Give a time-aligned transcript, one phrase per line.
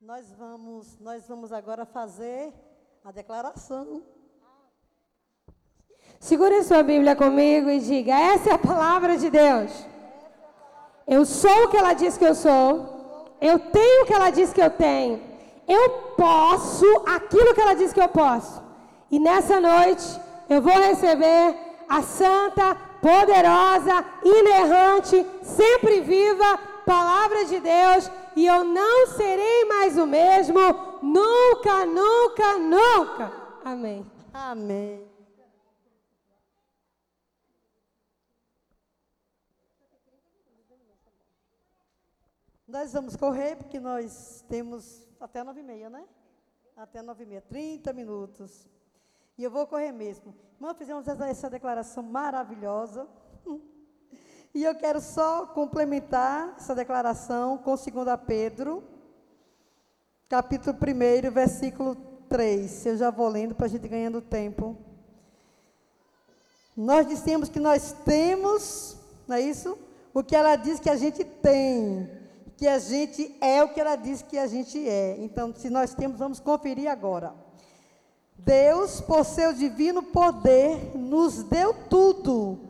[0.00, 2.52] Nós vamos, nós vamos agora fazer
[3.02, 4.02] a declaração.
[6.20, 9.72] Segure sua Bíblia comigo e diga: essa é a palavra de Deus.
[11.06, 13.34] Eu sou o que ela diz que eu sou.
[13.40, 15.20] Eu tenho o que ela diz que eu tenho.
[15.66, 18.62] Eu posso aquilo que ela diz que eu posso.
[19.10, 20.04] E nessa noite
[20.48, 21.56] eu vou receber
[21.88, 30.06] a santa, poderosa, inerrante, sempre viva palavra de Deus e eu não serei mais o
[30.06, 30.60] mesmo
[31.02, 33.32] nunca, nunca, nunca.
[33.64, 34.06] Amém.
[34.32, 35.16] Amém.
[42.68, 46.04] Nós vamos correr porque nós temos até nove e meia, né?
[46.76, 48.68] Até nove e meia, 30 minutos.
[49.38, 50.34] E eu vou correr mesmo.
[50.58, 53.08] Nós fizemos essa, declaração maravilhosa.
[54.56, 57.86] E eu quero só complementar essa declaração com 2
[58.26, 58.82] Pedro,
[60.30, 61.94] capítulo 1, versículo
[62.26, 62.86] 3.
[62.86, 64.74] Eu já vou lendo para a gente ganhando tempo.
[66.74, 68.96] Nós dissemos que nós temos,
[69.28, 69.76] não é isso?
[70.14, 72.10] O que ela diz que a gente tem.
[72.56, 75.18] Que a gente é o que ela diz que a gente é.
[75.18, 77.34] Então, se nós temos, vamos conferir agora.
[78.38, 82.65] Deus, por seu divino poder, nos deu tudo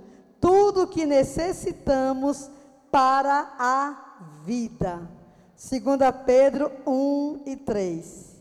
[0.47, 2.49] tudo o que necessitamos
[2.89, 5.11] para a vida.
[5.57, 8.37] 2 Pedro 1 e 3.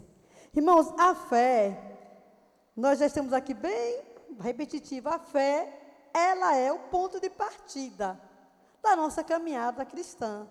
[0.56, 1.98] Irmãos, a fé,
[2.78, 4.04] nós já estamos aqui bem
[4.40, 8.22] repetitivo, a fé, ela é o ponto de partida
[8.84, 10.48] da nossa caminhada cristã.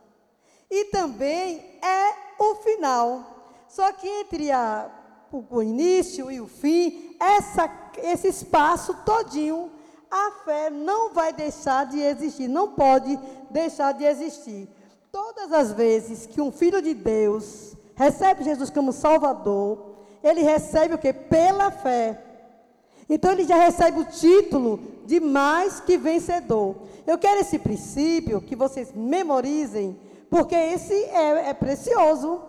[0.69, 3.63] E também é o final.
[3.69, 4.91] Só que entre a,
[5.31, 7.71] o, início e o fim, essa,
[8.03, 9.71] esse espaço todinho
[10.15, 13.19] a fé não vai deixar de existir, não pode
[13.51, 14.69] deixar de existir.
[15.11, 20.99] Todas as vezes que um filho de Deus recebe Jesus como Salvador, ele recebe o
[20.99, 21.13] que?
[21.13, 22.23] Pela fé.
[23.09, 26.77] Então ele já recebe o título de mais que vencedor.
[27.05, 29.99] Eu quero esse princípio que vocês memorizem,
[30.31, 32.41] porque esse é, é precioso.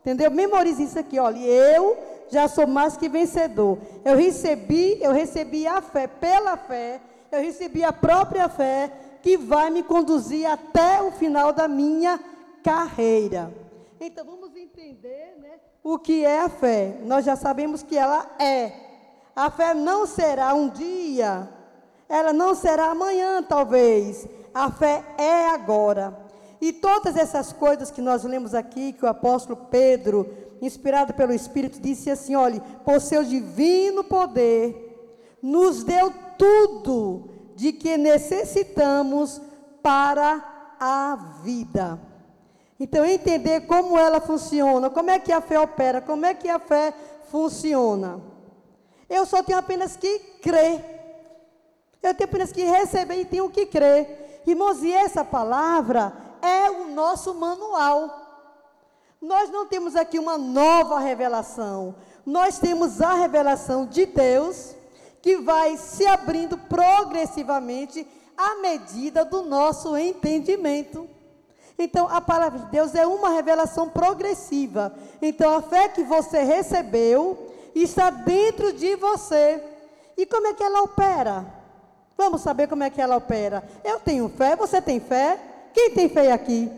[0.00, 0.30] Entendeu?
[0.30, 1.38] Memorize isso aqui, olha.
[1.38, 1.96] Eu
[2.28, 3.78] já sou mais que vencedor.
[4.04, 7.00] Eu recebi, eu recebi a fé, pela fé,
[7.30, 8.90] eu recebi a própria fé
[9.22, 12.20] que vai me conduzir até o final da minha
[12.62, 13.52] carreira.
[14.00, 16.98] Então vamos entender, né, o que é a fé.
[17.04, 18.72] Nós já sabemos que ela é.
[19.34, 21.48] A fé não será um dia,
[22.08, 24.26] ela não será amanhã, talvez.
[24.54, 26.16] A fé é agora.
[26.60, 30.26] E todas essas coisas que nós lemos aqui, que o apóstolo Pedro
[30.60, 37.96] inspirado pelo Espírito, disse assim: olhe, por seu divino poder, nos deu tudo de que
[37.96, 39.40] necessitamos
[39.82, 42.00] para a vida.
[42.78, 46.58] Então, entender como ela funciona, como é que a fé opera, como é que a
[46.58, 46.92] fé
[47.30, 48.20] funciona.
[49.08, 50.84] Eu só tenho apenas que crer.
[52.02, 54.42] Eu tenho apenas que receber e tenho que crer.
[54.46, 56.12] Irmãos, e essa palavra
[56.42, 58.25] é o nosso manual.
[59.20, 61.94] Nós não temos aqui uma nova revelação.
[62.24, 64.74] Nós temos a revelação de Deus
[65.22, 68.06] que vai se abrindo progressivamente
[68.36, 71.08] à medida do nosso entendimento.
[71.78, 74.94] Então, a palavra de Deus é uma revelação progressiva.
[75.20, 79.62] Então, a fé que você recebeu está dentro de você.
[80.16, 81.44] E como é que ela opera?
[82.16, 83.62] Vamos saber como é que ela opera.
[83.84, 85.38] Eu tenho fé, você tem fé?
[85.74, 86.70] Quem tem fé aqui?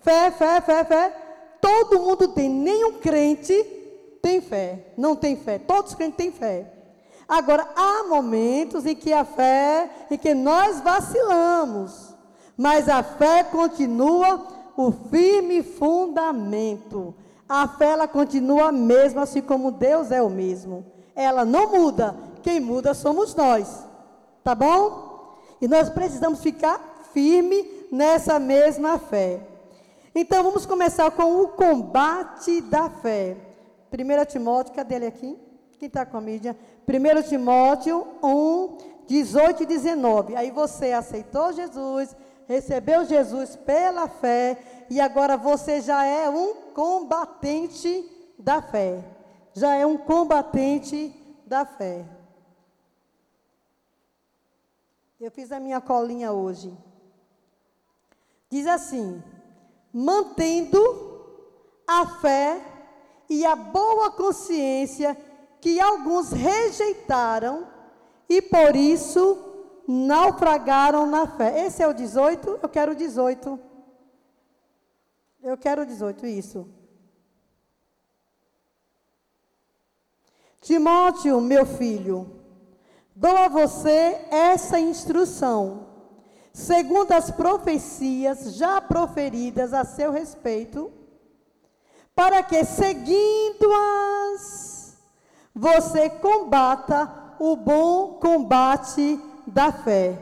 [0.00, 1.12] Fé, fé, fé, fé.
[1.60, 3.52] Todo mundo tem, nenhum crente
[4.22, 4.92] tem fé.
[4.96, 5.58] Não tem fé.
[5.58, 6.72] Todos os crentes têm fé.
[7.28, 12.14] Agora, há momentos em que a fé, em que nós vacilamos,
[12.56, 17.14] mas a fé continua o firme fundamento.
[17.48, 20.84] A fé ela continua a mesma, assim como Deus é o mesmo.
[21.14, 22.16] Ela não muda.
[22.42, 23.84] Quem muda somos nós.
[24.42, 25.36] Tá bom?
[25.60, 29.40] E nós precisamos ficar firme nessa mesma fé.
[30.14, 33.36] Então vamos começar com o combate da fé.
[33.92, 35.38] 1 Timóteo, cadê ele aqui?
[35.78, 36.56] Quem está com a mídia?
[36.86, 40.36] 1 Timóteo 1, 18 e 19.
[40.36, 42.14] Aí você aceitou Jesus,
[42.46, 44.58] recebeu Jesus pela fé,
[44.90, 49.04] e agora você já é um combatente da fé.
[49.52, 51.14] Já é um combatente
[51.46, 52.04] da fé.
[55.20, 56.76] Eu fiz a minha colinha hoje.
[58.48, 59.22] Diz assim:
[59.92, 60.78] mantendo
[61.86, 62.60] a fé
[63.28, 65.16] e a boa consciência
[65.60, 67.66] que alguns rejeitaram
[68.28, 69.38] e por isso
[69.86, 71.66] naufragaram na fé.
[71.66, 73.58] Esse é o 18, eu quero o 18.
[75.42, 76.68] Eu quero o 18, isso.
[80.60, 82.30] Timóteo, meu filho,
[83.16, 85.89] dou a você essa instrução
[86.52, 90.90] segundo as profecias já proferidas a seu respeito,
[92.14, 93.70] para que, seguindo-as,
[95.54, 100.18] você combata o bom combate da fé.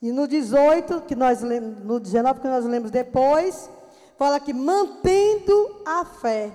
[0.00, 3.68] E no 18, que nós no 19 que nós lemos depois,
[4.16, 6.50] fala que mantendo a fé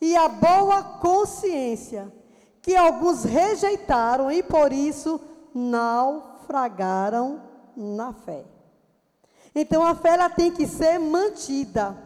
[0.00, 2.12] e a boa consciência,
[2.62, 5.20] que alguns rejeitaram e por isso
[6.46, 7.42] naufragaram
[7.76, 8.44] na fé.
[9.54, 11.96] Então a fé ela tem que ser mantida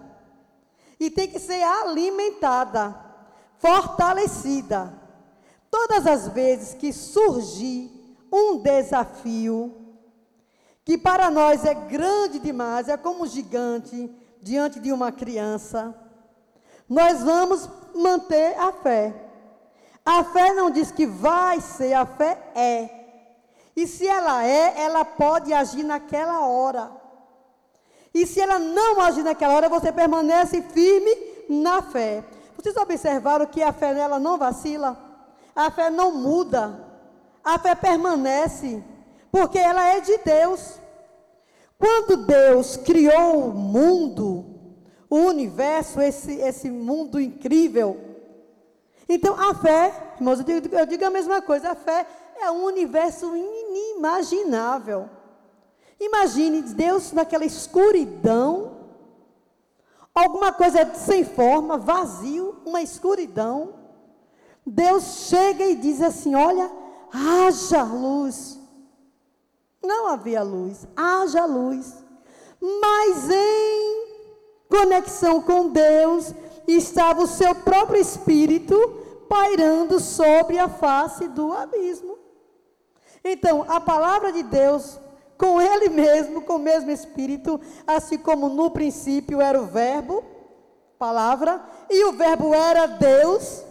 [0.98, 2.94] e tem que ser alimentada,
[3.58, 4.92] fortalecida.
[5.70, 7.90] Todas as vezes que surgir
[8.32, 9.76] um desafio,
[10.84, 14.10] que para nós é grande demais, é como um gigante
[14.40, 15.94] diante de uma criança,
[16.88, 19.14] nós vamos manter a fé.
[20.04, 22.99] A fé não diz que vai ser, a fé é.
[23.76, 26.90] E se ela é, ela pode agir naquela hora.
[28.12, 31.16] E se ela não agir naquela hora, você permanece firme
[31.48, 32.24] na fé.
[32.56, 34.98] Vocês observaram que a fé nela não vacila?
[35.54, 36.88] A fé não muda.
[37.42, 38.82] A fé permanece.
[39.30, 40.78] Porque ela é de Deus.
[41.78, 44.44] Quando Deus criou o mundo,
[45.08, 47.98] o universo, esse, esse mundo incrível,
[49.08, 52.06] então a fé, irmãos, eu digo, eu digo a mesma coisa, a fé
[52.42, 55.08] é um universo inimaginável.
[55.98, 58.78] Imagine Deus naquela escuridão,
[60.14, 63.74] alguma coisa sem forma, vazio, uma escuridão.
[64.64, 66.70] Deus chega e diz assim: Olha,
[67.12, 68.58] haja luz.
[69.82, 72.04] Não havia luz, haja luz.
[72.60, 74.10] Mas em
[74.68, 76.34] conexão com Deus
[76.66, 78.76] estava o seu próprio espírito
[79.28, 82.19] pairando sobre a face do abismo.
[83.24, 84.98] Então, a palavra de Deus
[85.40, 90.22] com Ele mesmo, com o mesmo Espírito, assim como no princípio era o Verbo,
[90.98, 93.64] palavra, e o Verbo era Deus,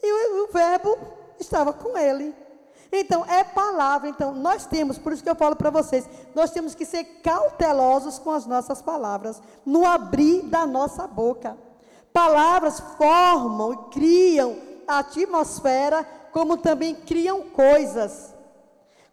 [0.00, 0.96] e o, Verbo
[1.40, 2.32] estava com Ele.
[2.92, 4.08] Então, é palavra.
[4.08, 8.20] Então, nós temos, por isso que eu falo para vocês, nós temos que ser cautelosos
[8.20, 11.56] com as nossas palavras, no abrir da nossa boca.
[12.12, 18.35] Palavras formam e criam a atmosfera, como também criam coisas.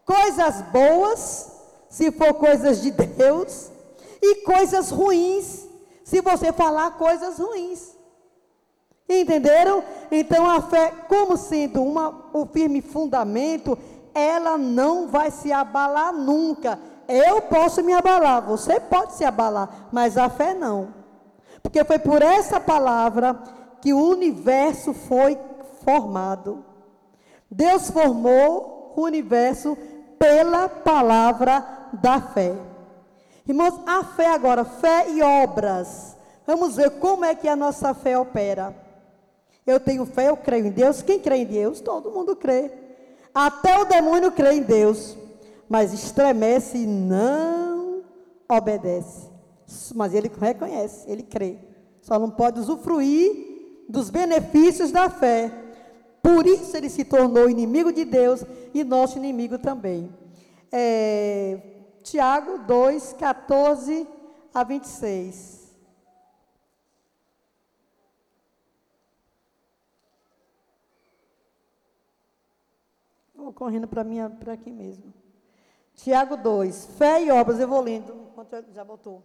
[0.05, 1.53] Coisas boas
[1.93, 3.69] se for coisas de Deus,
[4.19, 5.67] e coisas ruins,
[6.03, 7.95] se você falar coisas ruins.
[9.07, 9.83] Entenderam?
[10.09, 13.77] Então a fé, como sendo uma, o firme fundamento,
[14.11, 16.79] ela não vai se abalar nunca.
[17.07, 20.95] Eu posso me abalar, você pode se abalar, mas a fé não.
[21.61, 23.39] Porque foi por essa palavra
[23.81, 25.37] que o universo foi
[25.85, 26.65] formado.
[27.51, 29.77] Deus formou o universo
[30.23, 32.55] pela palavra da fé.
[33.45, 36.15] Irmãos, a fé agora, fé e obras.
[36.47, 38.73] Vamos ver como é que a nossa fé opera.
[39.67, 41.01] Eu tenho fé, eu creio em Deus.
[41.01, 41.81] Quem crê em Deus?
[41.81, 42.71] Todo mundo crê.
[43.35, 45.17] Até o demônio crê em Deus.
[45.67, 48.01] Mas estremece e não
[48.49, 49.27] obedece.
[49.93, 51.57] Mas ele reconhece, ele crê.
[52.01, 55.51] Só não pode usufruir dos benefícios da fé.
[56.21, 60.22] Por isso ele se tornou inimigo de Deus e nosso inimigo também.
[60.75, 61.61] É,
[62.01, 64.07] Tiago 2, 14
[64.51, 65.71] a 26.
[73.35, 74.01] Vou correndo para
[74.53, 75.13] aqui mesmo.
[75.93, 79.21] Tiago 2, fé e obras, eu vou lendo, enquanto já botou.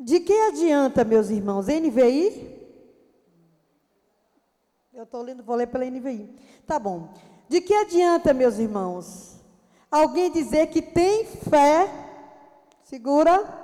[0.00, 2.56] De que adianta, meus irmãos, NVI?
[4.94, 6.34] Eu estou lendo, vou ler pela NVI.
[6.66, 7.12] Tá bom.
[7.50, 9.37] De que adianta, meus irmãos,
[9.90, 11.88] Alguém dizer que tem fé,
[12.84, 13.56] segura.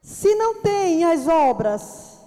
[0.00, 2.20] Se não tem as obras,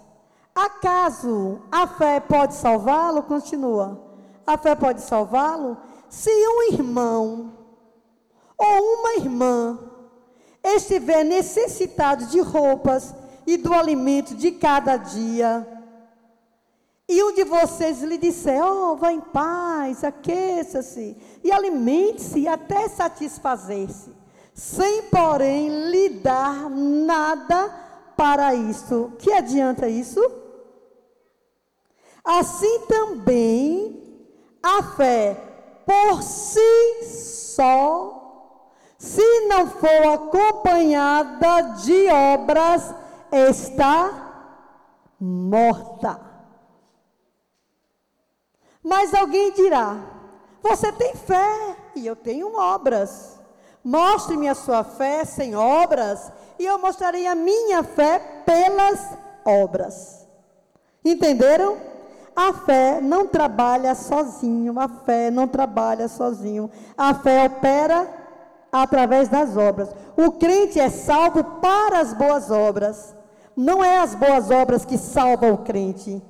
[0.56, 3.24] acaso a fé pode salvá-lo?
[3.24, 4.02] Continua.
[4.46, 5.78] A fé pode salvá-lo?
[6.10, 7.54] Se um irmão
[8.58, 9.78] ou uma irmã
[10.64, 13.14] estiver necessitado de roupas
[13.46, 15.77] e do alimento de cada dia,
[17.10, 24.14] e um de vocês lhe disser, oh, vá em paz, aqueça-se e alimente-se até satisfazer-se,
[24.54, 27.74] sem, porém, lhe dar nada
[28.18, 29.14] para isso.
[29.20, 30.20] Que adianta isso?
[32.26, 34.04] Assim também
[34.62, 35.38] a fé
[35.86, 42.94] por si só, se não for acompanhada de obras,
[43.32, 44.44] está
[45.18, 46.27] morta.
[48.88, 49.98] Mas alguém dirá:
[50.64, 53.38] Você tem fé e eu tenho obras.
[53.84, 60.26] Mostre-me a sua fé sem obras, e eu mostrarei a minha fé pelas obras.
[61.04, 61.78] Entenderam?
[62.34, 66.70] A fé não trabalha sozinho, a fé não trabalha sozinho.
[66.98, 68.08] A fé opera
[68.72, 69.90] através das obras.
[70.16, 73.14] O crente é salvo para as boas obras.
[73.56, 76.22] Não é as boas obras que salvam o crente.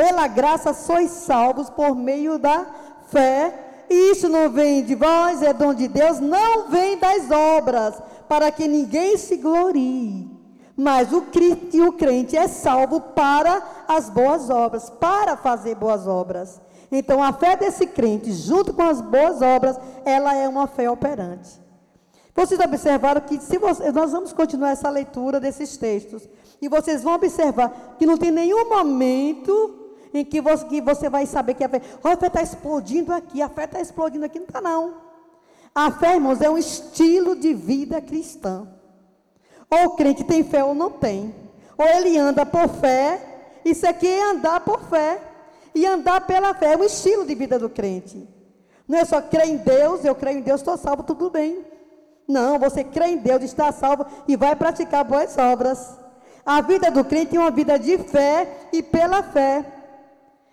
[0.00, 2.64] Pela graça sois salvos por meio da
[3.10, 3.84] fé.
[3.90, 8.50] E isso não vem de vós, é dom de Deus, não vem das obras, para
[8.50, 10.26] que ninguém se glorie.
[10.74, 16.62] Mas o crente, o crente é salvo para as boas obras, para fazer boas obras.
[16.90, 21.60] Então a fé desse crente, junto com as boas obras, ela é uma fé operante.
[22.34, 26.26] Vocês observaram que se você, nós vamos continuar essa leitura desses textos.
[26.62, 29.79] E vocês vão observar que não tem nenhum momento
[30.12, 33.48] em que você, vai saber que a fé, oh, a fé está explodindo aqui, a
[33.48, 34.38] fé está explodindo aqui.
[34.38, 34.94] Não está, não.
[35.74, 38.66] A fé, irmãos, é um estilo de vida cristã.
[39.70, 41.34] Ou o crente tem fé ou não tem.
[41.78, 43.20] Ou ele anda por fé,
[43.64, 45.20] isso aqui é andar por fé.
[45.74, 48.28] E andar pela fé é um estilo de vida do crente.
[48.88, 51.64] Não é só crer em Deus, eu creio em Deus, estou salvo, tudo bem.
[52.26, 55.96] Não, você crê em Deus, está salvo e vai praticar boas obras.
[56.44, 59.64] A vida do crente é uma vida de fé e pela fé.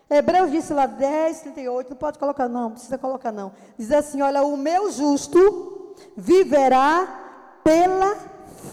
[0.09, 3.51] Hebreus disse lá 10, 38, não pode colocar não, não precisa colocar não.
[3.77, 8.15] Diz assim, olha, o meu justo viverá pela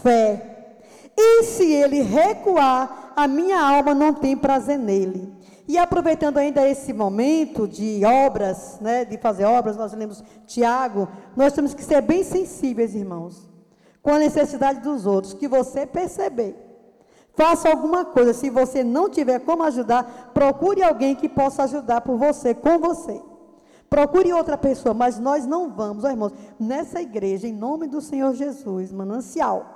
[0.01, 0.77] fé.
[1.17, 5.33] E se ele recuar, a minha alma não tem prazer nele.
[5.67, 11.53] E aproveitando ainda esse momento de obras, né, de fazer obras, nós lemos Tiago, nós
[11.53, 13.49] temos que ser bem sensíveis, irmãos,
[14.01, 16.64] com a necessidade dos outros, que você perceber.
[17.35, 22.17] Faça alguma coisa, se você não tiver como ajudar, procure alguém que possa ajudar por
[22.17, 23.21] você, com você.
[23.89, 28.33] Procure outra pessoa, mas nós não vamos, ó irmãos, nessa igreja, em nome do Senhor
[28.33, 29.75] Jesus, manancial.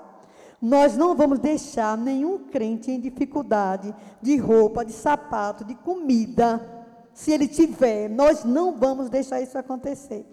[0.62, 6.66] Nós não vamos deixar nenhum crente em dificuldade de roupa, de sapato, de comida.
[7.13, 10.25] Se ele tiver, nós não vamos deixar isso acontecer.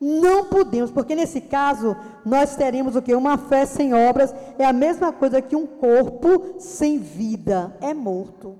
[0.00, 3.14] Não podemos, porque nesse caso nós teremos o que?
[3.14, 8.56] Uma fé sem obras é a mesma coisa que um corpo sem vida, é morto,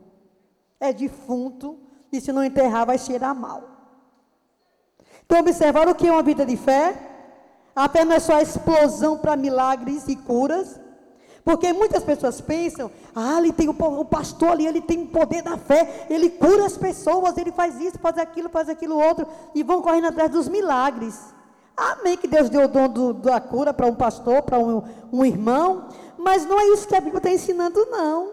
[0.81, 1.79] é defunto
[2.13, 3.63] e se não enterrar vai cheirar mal.
[5.25, 6.97] Então observaram o que é uma vida de fé?
[7.77, 10.81] A fé não é só a explosão para milagres e curas.
[11.49, 15.41] Porque muitas pessoas pensam, ah, ele tem o, o pastor ali, ele tem o poder
[15.41, 19.63] da fé, ele cura as pessoas, ele faz isso, faz aquilo, faz aquilo outro, e
[19.63, 21.19] vão correndo atrás dos milagres.
[21.75, 25.25] Amém que Deus deu o dom do, da cura para um pastor, para um, um
[25.25, 25.89] irmão,
[26.19, 28.31] mas não é isso que a Bíblia está ensinando, não.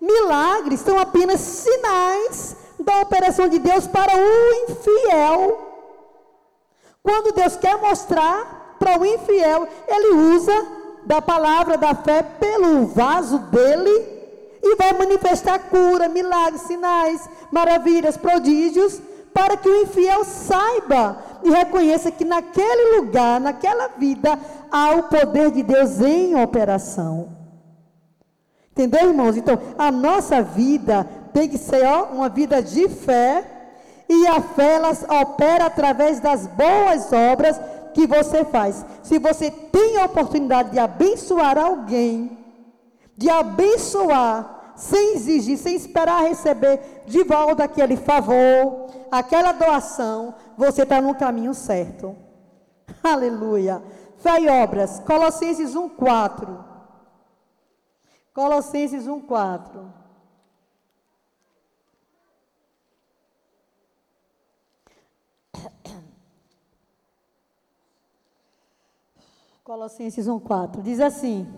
[0.00, 5.58] Milagres são apenas sinais da operação de Deus para o infiel.
[7.02, 13.38] Quando Deus quer mostrar para o infiel, ele usa da palavra da fé pelo vaso
[13.38, 14.14] dele
[14.62, 19.00] e vai manifestar cura, milagres, sinais, maravilhas, prodígios,
[19.32, 24.38] para que o infiel saiba e reconheça que naquele lugar, naquela vida,
[24.70, 27.28] há o poder de Deus em operação.
[28.72, 29.36] Entendeu, irmãos?
[29.36, 33.44] Então, a nossa vida tem que ser ó, uma vida de fé,
[34.08, 37.60] e a fé ela opera através das boas obras
[37.94, 38.84] que você faz.
[39.02, 42.36] Se você tem a oportunidade de abençoar alguém,
[43.16, 51.00] de abençoar, sem exigir, sem esperar receber de volta aquele favor, aquela doação, você está
[51.00, 52.16] no caminho certo.
[53.02, 53.82] Aleluia.
[54.18, 55.00] Fé e obras.
[55.00, 56.58] Colossenses 1,4.
[58.32, 60.03] Colossenses 1,4.
[69.64, 70.82] Colossenses 1,4.
[70.82, 71.48] Diz assim.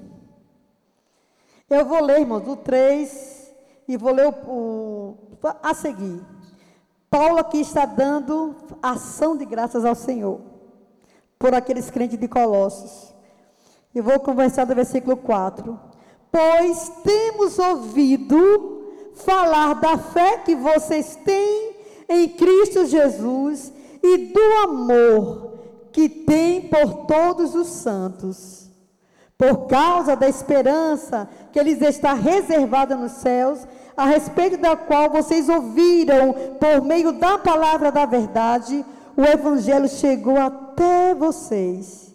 [1.68, 3.52] Eu vou ler, irmãos, do 3
[3.88, 5.18] e vou ler o, o,
[5.60, 6.22] a seguir.
[7.10, 10.40] Paulo aqui está dando ação de graças ao Senhor
[11.36, 13.12] por aqueles crentes de Colossos.
[13.92, 15.76] E vou conversar do versículo 4.
[16.30, 21.74] Pois temos ouvido falar da fé que vocês têm
[22.08, 25.45] em Cristo Jesus e do amor
[25.96, 28.68] que tem por todos os santos.
[29.38, 33.60] Por causa da esperança que lhes está reservada nos céus,
[33.96, 38.84] a respeito da qual vocês ouviram por meio da palavra da verdade,
[39.16, 42.14] o evangelho chegou até vocês.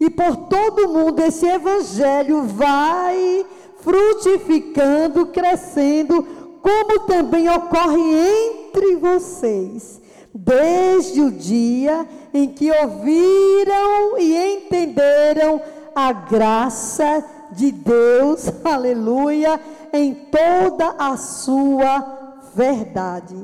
[0.00, 3.46] E por todo mundo esse evangelho vai
[3.82, 6.26] frutificando, crescendo,
[6.60, 10.00] como também ocorre entre vocês,
[10.36, 15.60] desde o dia em que ouviram e entenderam
[15.94, 19.60] a graça de Deus, aleluia,
[19.92, 23.36] em toda a sua verdade.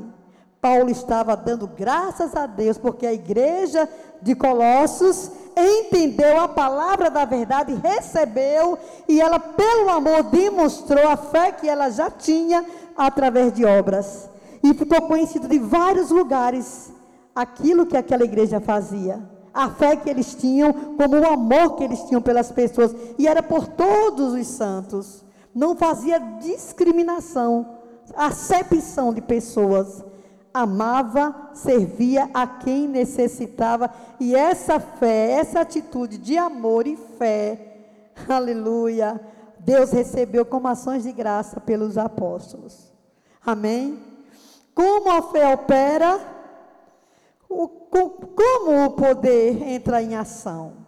[0.61, 3.89] Paulo estava dando graças a Deus, porque a igreja
[4.21, 11.51] de Colossos entendeu a palavra da verdade, recebeu, e ela, pelo amor, demonstrou a fé
[11.51, 12.63] que ela já tinha
[12.95, 14.29] através de obras.
[14.63, 16.93] E ficou conhecido de vários lugares
[17.35, 19.21] aquilo que aquela igreja fazia.
[19.53, 22.95] A fé que eles tinham, como o amor que eles tinham pelas pessoas.
[23.19, 25.23] E era por todos os santos.
[25.53, 27.77] Não fazia discriminação,
[28.15, 30.03] acepção de pessoas.
[30.53, 33.91] Amava, servia a quem necessitava.
[34.19, 37.77] E essa fé, essa atitude de amor e fé,
[38.27, 39.19] aleluia,
[39.59, 42.91] Deus recebeu como ações de graça pelos apóstolos.
[43.45, 44.12] Amém?
[44.73, 46.19] Como a fé opera?
[47.47, 50.85] O, como o poder entra em ação?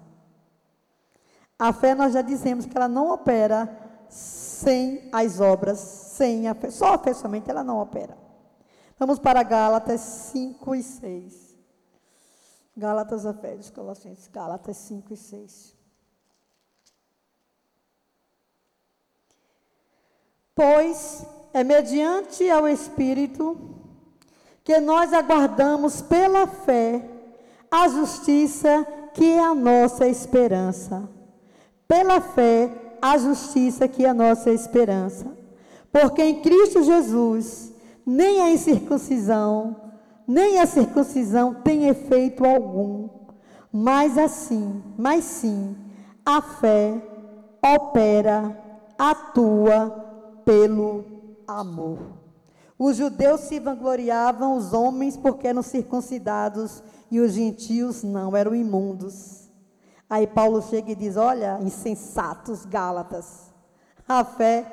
[1.58, 3.70] A fé, nós já dizemos que ela não opera
[4.10, 6.72] sem as obras, sem a fé.
[6.72, 8.18] Só a fé somente ela não opera.
[8.98, 11.56] Vamos para Gálatas 5 e 6.
[12.76, 15.76] Gálatas, Efésios, Colossenses, Gálatas 5 e 6.
[20.54, 23.75] Pois é mediante ao Espírito
[24.66, 27.08] que nós aguardamos pela fé
[27.70, 31.08] a justiça que é a nossa esperança.
[31.88, 35.28] Pela fé, a justiça que é a nossa esperança.
[35.92, 37.72] Porque em Cristo Jesus,
[38.04, 39.76] nem a incircuncisão,
[40.28, 43.08] nem a circuncisão tem efeito algum,
[43.72, 45.76] mas assim, mas sim,
[46.26, 47.00] a fé
[47.64, 48.58] opera,
[48.98, 49.92] atua
[50.44, 51.06] pelo
[51.48, 52.15] amor.
[52.78, 59.50] Os judeus se vangloriavam, os homens, porque eram circuncidados, e os gentios não, eram imundos.
[60.10, 63.54] Aí Paulo chega e diz: Olha, insensatos Gálatas,
[64.08, 64.66] a fé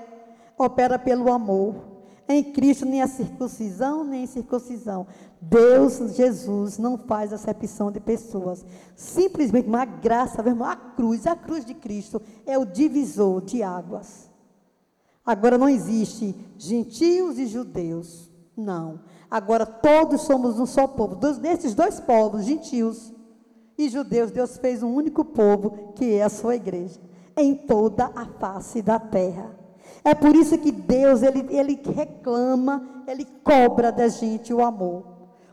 [0.58, 1.92] opera pelo amor.
[2.28, 5.06] Em Cristo, nem a circuncisão, nem a circuncisão.
[5.40, 8.64] Deus, Jesus, não faz acepção de pessoas.
[8.94, 14.31] Simplesmente uma graça, a cruz, a cruz de Cristo é o divisor de águas.
[15.24, 18.30] Agora não existe gentios e judeus.
[18.56, 19.00] Não.
[19.30, 21.14] Agora todos somos um só povo.
[21.14, 23.12] Desses dois povos, gentios
[23.78, 27.00] e judeus, Deus fez um único povo, que é a sua igreja,
[27.36, 29.56] em toda a face da terra.
[30.04, 35.04] É por isso que Deus, ele, ele reclama, ele cobra da gente o amor.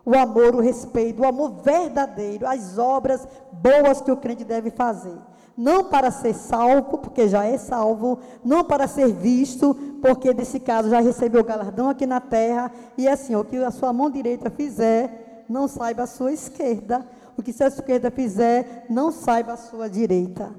[0.04, 5.18] O amor, o respeito, o amor verdadeiro, as obras boas que o crente deve fazer
[5.60, 10.90] não para ser salvo, porque já é salvo, não para ser visto, porque nesse caso
[10.90, 14.10] já recebeu o galardão aqui na terra, e é assim, o que a sua mão
[14.10, 19.52] direita fizer, não saiba a sua esquerda, o que a sua esquerda fizer, não saiba
[19.52, 20.50] a sua direita.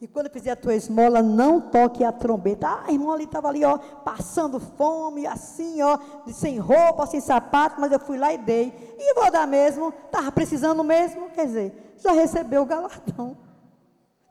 [0.00, 2.66] E quando fizer a tua esmola, não toque a trombeta.
[2.66, 5.98] Ah, a irmã ali estava ali, ó, passando fome, assim, ó,
[6.32, 8.72] sem roupa, sem sapato, mas eu fui lá e dei.
[8.98, 13.45] E vou dar mesmo, estava precisando mesmo, quer dizer, já recebeu o galardão.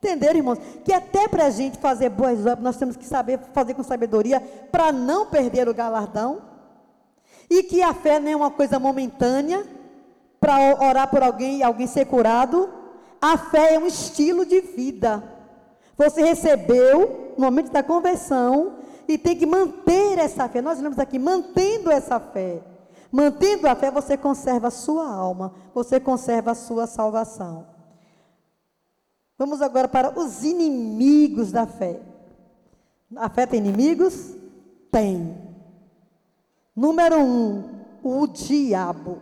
[0.06, 0.60] Entenderam, irmãos?
[0.84, 4.40] Que até para a gente fazer boas obras, nós temos que saber fazer com sabedoria
[4.72, 6.44] para não perder o galardão.
[7.50, 9.66] E que a fé não é uma coisa momentânea
[10.40, 12.70] para orar por alguém e alguém ser curado.
[13.20, 15.24] A fé é um estilo de vida.
[15.98, 18.76] Você recebeu no momento da conversão
[19.08, 20.62] e tem que manter essa fé.
[20.62, 22.62] Nós lemos aqui, mantendo essa fé.
[23.12, 27.75] Mantendo a fé, você conserva a sua alma, você conserva a sua salvação.
[29.38, 32.02] Vamos agora para os inimigos da fé.
[33.16, 34.36] A fé tem inimigos?
[34.92, 35.38] Tem.
[36.76, 37.64] Número um,
[38.02, 39.22] o diabo.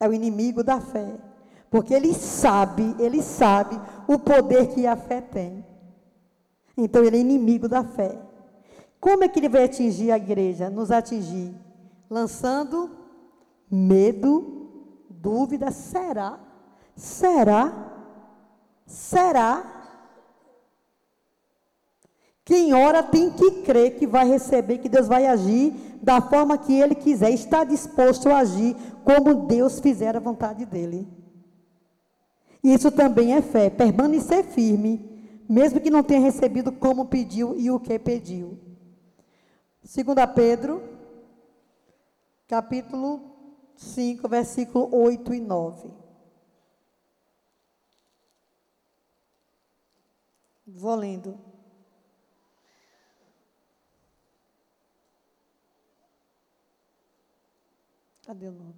[0.00, 1.16] É o inimigo da fé.
[1.70, 5.64] Porque ele sabe, ele sabe o poder que a fé tem.
[6.76, 8.20] Então ele é inimigo da fé.
[9.00, 10.70] Como é que ele vai atingir a igreja?
[10.70, 11.54] Nos atingir?
[12.10, 12.90] Lançando
[13.70, 16.43] medo, dúvida, será?
[16.96, 17.72] Será?
[18.86, 19.74] Será?
[22.44, 26.74] Quem ora tem que crer que vai receber, que Deus vai agir da forma que
[26.74, 31.08] Ele quiser, está disposto a agir como Deus fizer a vontade dEle.
[32.62, 37.80] Isso também é fé, permanecer firme, mesmo que não tenha recebido como pediu e o
[37.80, 38.58] que pediu.
[39.82, 40.82] 2 Pedro,
[42.46, 43.20] capítulo
[43.76, 46.03] 5, versículo 8 e 9.
[50.76, 51.38] Vou lendo.
[58.26, 58.74] Cadê o 9?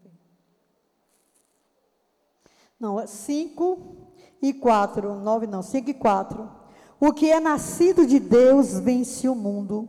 [2.78, 3.96] Não, é 5
[4.42, 5.14] e 4.
[5.14, 6.50] 9 não, 5 e 4.
[7.00, 9.88] O que é nascido de Deus vence o mundo.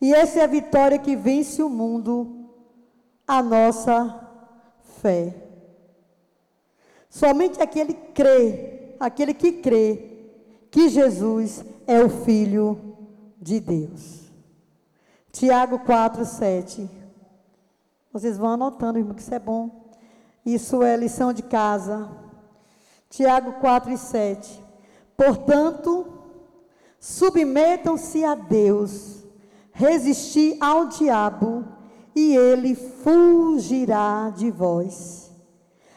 [0.00, 2.48] E essa é a vitória que vence o mundo,
[3.26, 4.24] a nossa
[5.00, 5.34] fé.
[7.10, 10.07] Somente aquele crê, aquele que crê
[10.78, 12.78] que Jesus é o Filho
[13.36, 14.30] de Deus.
[15.32, 16.88] Tiago 4, 7.
[18.12, 19.90] Vocês vão anotando, irmão, que isso é bom.
[20.46, 22.08] Isso é lição de casa.
[23.10, 24.62] Tiago 4 e 7.
[25.16, 26.06] Portanto,
[27.00, 29.24] submetam-se a Deus,
[29.72, 31.64] resisti ao diabo,
[32.14, 35.32] e ele fugirá de vós.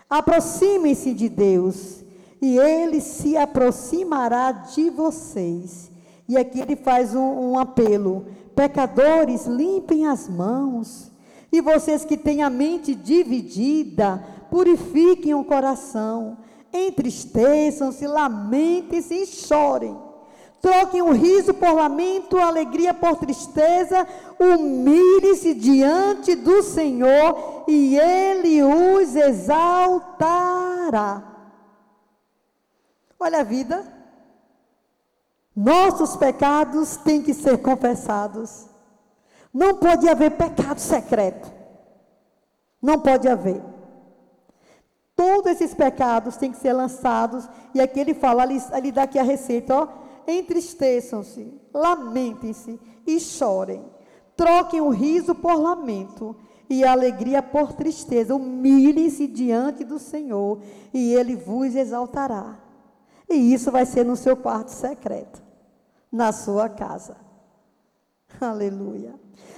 [0.09, 2.00] Aproximem-se de Deus,
[2.41, 5.91] e ele se aproximará de vocês.
[6.27, 8.25] E aqui ele faz um, um apelo:
[8.55, 11.11] pecadores, limpem as mãos.
[11.51, 16.37] E vocês que têm a mente dividida, purifiquem o coração
[16.73, 19.97] entristeçam-se, lamentem-se e chorem.
[20.61, 24.07] Troquem o riso por lamento, a alegria por tristeza,
[24.39, 31.23] humilhem-se diante do Senhor e Ele os exaltará.
[33.23, 33.85] Olha a vida.
[35.55, 38.65] Nossos pecados têm que ser confessados.
[39.53, 41.53] Não pode haver pecado secreto.
[42.81, 43.61] Não pode haver.
[45.15, 47.47] Todos esses pecados têm que ser lançados.
[47.75, 49.87] E aqui ele fala, ele, ele dá aqui a receita, ó.
[50.27, 53.85] Entristeçam-se, lamentem-se e chorem.
[54.35, 56.35] Troquem o riso por lamento
[56.67, 58.33] e a alegria por tristeza.
[58.33, 60.59] Humilhem-se diante do Senhor
[60.91, 62.70] e Ele vos exaltará.
[63.31, 65.41] E isso vai ser no seu quarto secreto,
[66.11, 67.15] na sua casa.
[68.39, 69.15] Aleluia.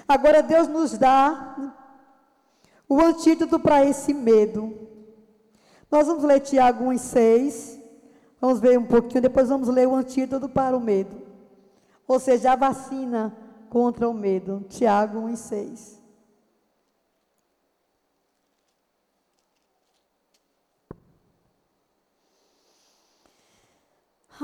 [0.07, 1.73] Agora Deus nos dá
[2.87, 4.73] o antídoto para esse medo.
[5.89, 7.79] Nós vamos ler Tiago 1 e 6.
[8.39, 11.21] Vamos ver um pouquinho, depois vamos ler o antídoto para o medo.
[12.07, 13.35] Ou seja, a vacina
[13.69, 14.65] contra o medo.
[14.69, 16.02] Tiago 1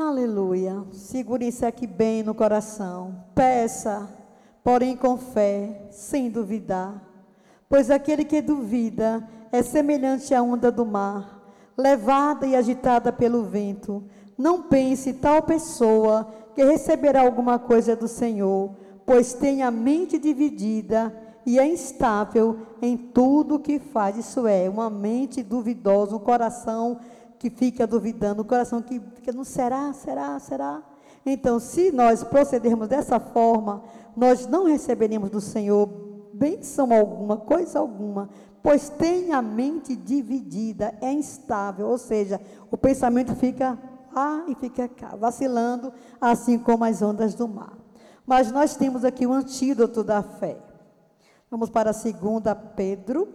[0.02, 0.86] Aleluia.
[0.94, 3.22] Segure isso aqui bem no coração.
[3.36, 4.08] Peça,
[4.64, 7.04] porém com fé, sem duvidar.
[7.68, 11.44] Pois aquele que duvida é semelhante à onda do mar
[11.78, 14.02] levada e agitada pelo vento.
[14.38, 18.72] Não pense tal pessoa que receberá alguma coisa do Senhor,
[19.06, 21.14] pois tem a mente dividida
[21.46, 24.18] e é instável em tudo que faz.
[24.18, 27.00] Isso é, uma mente duvidosa, um coração
[27.40, 30.84] que fica duvidando, um coração que fica, não será, será, será.
[31.26, 33.82] Então, se nós procedermos dessa forma,
[34.16, 35.88] nós não receberemos do Senhor
[36.34, 38.30] bênção alguma, coisa alguma,
[38.62, 43.78] pois tem a mente dividida, é instável, ou seja, o pensamento fica
[44.14, 47.78] lá e fica cá, vacilando, assim como as ondas do mar.
[48.26, 50.58] Mas nós temos aqui o antídoto da fé.
[51.50, 53.28] Vamos para a segunda Pedro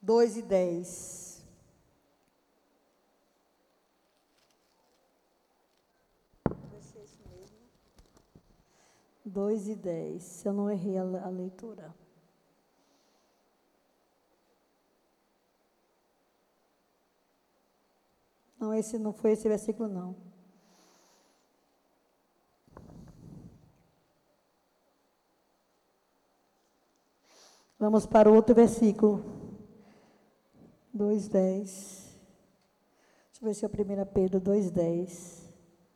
[0.00, 1.27] 2 e 10.
[9.28, 11.94] 2 e 10, se eu não errei a, leitura.
[18.58, 20.16] Não, esse não foi esse versículo, não.
[27.78, 29.22] Vamos para o outro versículo.
[30.96, 31.28] 2,10.
[31.30, 32.08] Deixa
[33.40, 35.48] eu ver se é o 1 Pedro 2,10.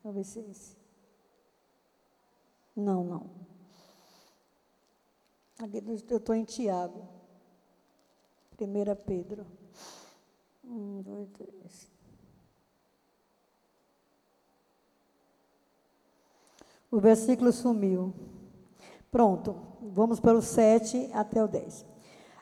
[0.05, 0.82] Vamos ver se é esse.
[2.75, 3.31] Não, não.
[5.61, 7.09] Eu estou em Tiago.
[8.61, 9.47] 1 Pedro.
[10.65, 11.89] Um, dois, três.
[16.91, 18.13] O versículo sumiu.
[19.11, 21.85] Pronto, vamos para o 7 até o 10.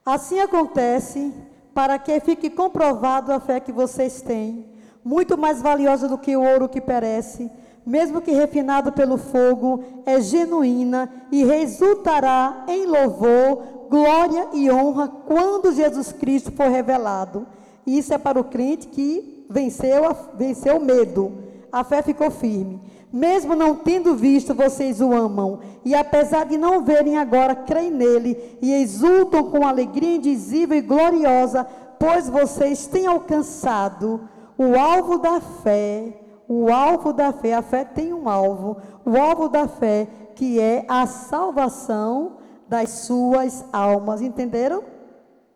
[0.04, 1.32] Assim acontece
[1.74, 4.66] para que fique comprovado a fé que vocês têm,
[5.04, 7.50] muito mais valiosa do que o ouro que perece,
[7.90, 15.72] mesmo que refinado pelo fogo, é genuína e resultará em louvor, glória e honra quando
[15.72, 17.48] Jesus Cristo for revelado.
[17.84, 21.32] Isso é para o crente que venceu, venceu o medo.
[21.72, 22.80] A fé ficou firme.
[23.12, 25.58] Mesmo não tendo visto, vocês o amam.
[25.84, 31.66] E apesar de não verem agora, creem nele e exultam com alegria indizível e gloriosa,
[31.98, 34.20] pois vocês têm alcançado
[34.56, 36.29] o alvo da fé.
[36.52, 40.84] O alvo da fé, a fé tem um alvo, o alvo da fé, que é
[40.88, 44.20] a salvação das suas almas.
[44.20, 44.82] Entenderam?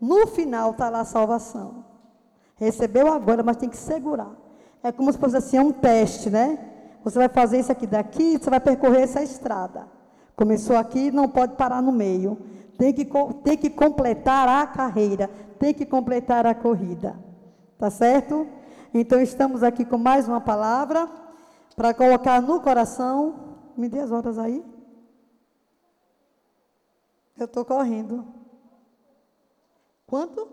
[0.01, 1.85] No final está lá a salvação.
[2.55, 4.31] Recebeu agora, mas tem que segurar.
[4.85, 6.61] É como se fosse assim, é um teste, né?
[7.03, 9.89] Você vai fazer isso aqui daqui, você vai percorrer essa estrada.
[10.37, 12.39] Começou aqui, não pode parar no meio.
[12.79, 13.05] Tem que,
[13.43, 15.29] tem que completar a carreira,
[15.59, 17.17] tem que completar a corrida.
[17.77, 18.47] Tá certo?
[18.97, 21.11] Então estamos aqui com mais uma palavra
[21.75, 23.59] para colocar no coração.
[23.77, 24.65] Me dê as horas aí.
[27.37, 28.25] Eu estou correndo.
[30.07, 30.49] Quanto?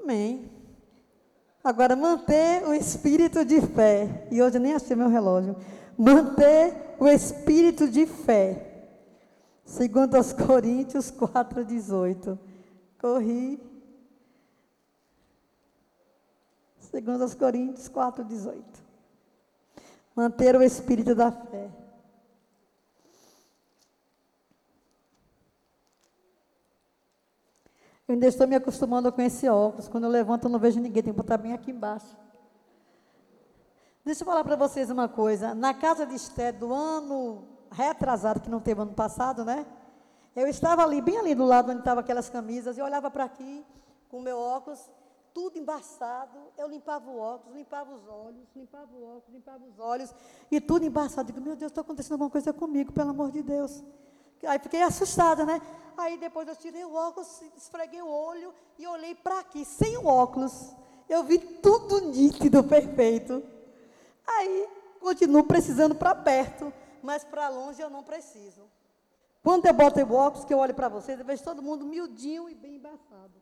[0.00, 0.52] Amém.
[1.64, 4.28] Agora, manter o espírito de fé.
[4.30, 5.56] E hoje nem achei meu relógio.
[5.98, 8.86] Manter o espírito de fé.
[9.64, 12.38] Segundo aos Coríntios 4, 18.
[13.00, 13.71] Corri.
[16.92, 18.62] Segundo aos Coríntios 4, 18.
[20.14, 21.70] Manter o espírito da fé.
[28.06, 29.88] Eu ainda estou me acostumando com esse óculos.
[29.88, 31.02] Quando eu levanto, eu não vejo ninguém.
[31.02, 32.14] Tem que botar bem aqui embaixo.
[34.04, 35.54] Deixa eu falar para vocês uma coisa.
[35.54, 39.64] Na casa de Esté, do ano retrasado, que não teve ano passado, né?
[40.36, 43.64] Eu estava ali, bem ali do lado onde estavam aquelas camisas, e olhava para aqui,
[44.10, 44.90] com o meu óculos,
[45.34, 46.38] tudo embaçado.
[46.56, 50.14] Eu limpava o óculos, limpava os olhos, limpava o óculos, limpava os olhos,
[50.50, 51.32] e tudo embaçado.
[51.32, 53.82] Digo, meu Deus, está acontecendo alguma coisa comigo, pelo amor de Deus.
[54.44, 55.60] Aí fiquei assustada, né?
[55.96, 60.06] Aí depois eu tirei o óculos, esfreguei o olho e olhei para aqui, sem o
[60.06, 60.74] óculos.
[61.08, 63.42] Eu vi tudo nítido, perfeito.
[64.26, 64.68] Aí
[65.00, 68.62] continuo precisando para perto, mas para longe eu não preciso.
[69.42, 72.48] Quando eu boto o óculos, que eu olho para vocês, eu vejo todo mundo miudinho
[72.48, 73.32] e bem embaçado.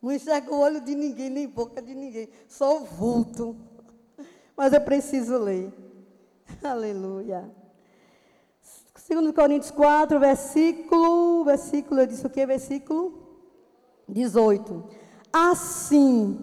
[0.00, 3.56] Não enxergo o olho de ninguém, nem boca de ninguém, só o vulto.
[4.56, 5.72] Mas eu preciso ler.
[6.62, 7.50] Aleluia.
[9.08, 12.44] 2 Coríntios 4, versículo, versículo, eu disse o que?
[12.44, 13.28] Versículo
[14.08, 14.84] 18.
[15.32, 16.38] Assim,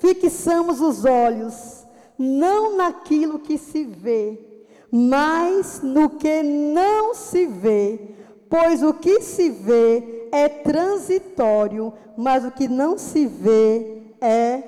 [0.00, 1.86] fixamos os olhos,
[2.18, 8.14] não naquilo que se vê, mas no que não se vê,
[8.48, 14.62] pois o que se vê é transitório, mas o que não se vê é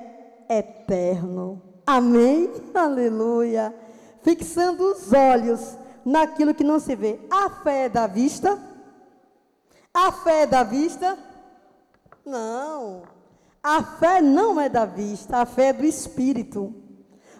[0.49, 1.61] eterno.
[1.85, 2.51] Amém?
[2.73, 3.73] Aleluia.
[4.23, 7.19] Fixando os olhos naquilo que não se vê.
[7.29, 8.59] A fé é da vista?
[9.93, 11.17] A fé é da vista?
[12.25, 13.03] Não.
[13.63, 16.73] A fé não é da vista, a fé é do espírito.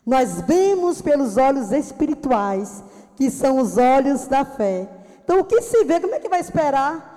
[0.06, 2.84] Nós vemos pelos olhos espirituais,
[3.16, 4.88] que são os olhos da fé.
[5.24, 7.11] Então, o que se vê, como é que vai esperar?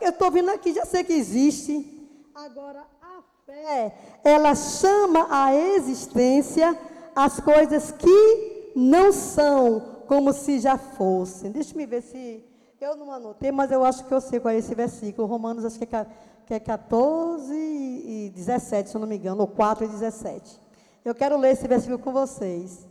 [0.00, 2.00] Eu estou vindo aqui, já sei que existe.
[2.34, 3.94] Agora, a fé,
[4.24, 6.76] ela chama à existência
[7.14, 11.50] as coisas que não são, como se já fossem.
[11.50, 12.44] Deixa me ver se.
[12.80, 15.28] Eu não anotei, mas eu acho que eu sei qual é esse versículo.
[15.28, 16.06] Romanos, acho que é,
[16.46, 20.58] que é 14 e 17, se eu não me engano, ou 4 e 17.
[21.04, 22.86] Eu quero ler esse versículo com vocês.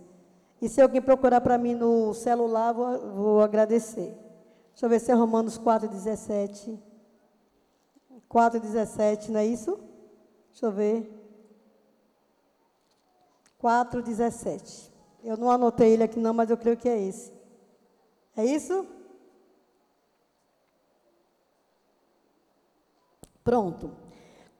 [0.61, 4.15] E se alguém procurar para mim no celular, vou, vou agradecer.
[4.71, 6.79] Deixa eu ver se é Romanos 4, 17.
[8.27, 9.79] 4, 17, não é isso?
[10.51, 11.19] Deixa eu ver.
[13.57, 14.91] 4, 17.
[15.23, 17.33] Eu não anotei ele aqui não, mas eu creio que é esse.
[18.37, 18.85] É isso?
[23.43, 23.91] Pronto.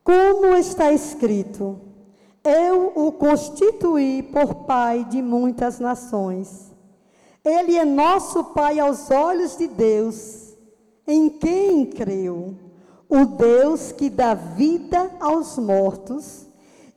[0.04, 1.80] Como está escrito:
[2.44, 6.69] Eu o constituí por pai de muitas nações.
[7.44, 10.54] Ele é nosso pai aos olhos de Deus,
[11.08, 12.56] em quem creu.
[13.08, 16.46] O Deus que dá vida aos mortos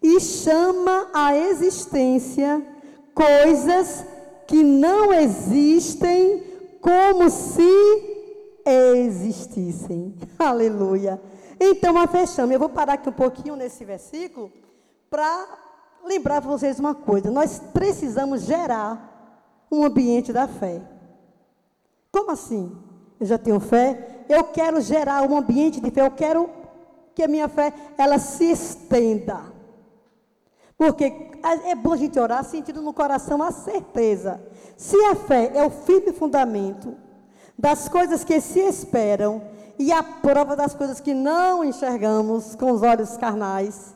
[0.02, 2.62] e chama à existência
[3.14, 4.05] coisas
[4.46, 6.42] que não existem
[6.81, 7.62] como se
[8.66, 10.14] existissem.
[10.38, 11.20] Aleluia.
[11.59, 12.52] Então, a fechamos.
[12.52, 14.52] Eu vou parar aqui um pouquinho nesse versículo
[15.09, 15.46] para
[16.05, 17.31] lembrar vocês uma coisa.
[17.31, 19.12] Nós precisamos gerar
[19.72, 20.82] um ambiente da fé.
[22.12, 22.70] Como assim?
[23.18, 26.50] Eu já tenho fé, eu quero gerar um ambiente de fé, eu quero
[27.14, 29.40] que a minha fé ela se estenda.
[30.76, 31.30] Porque
[31.64, 34.42] é bom a gente orar sentindo no coração a certeza.
[34.76, 36.94] Se a fé é o firme fundamento
[37.58, 39.42] das coisas que se esperam
[39.78, 43.94] e a prova das coisas que não enxergamos com os olhos carnais,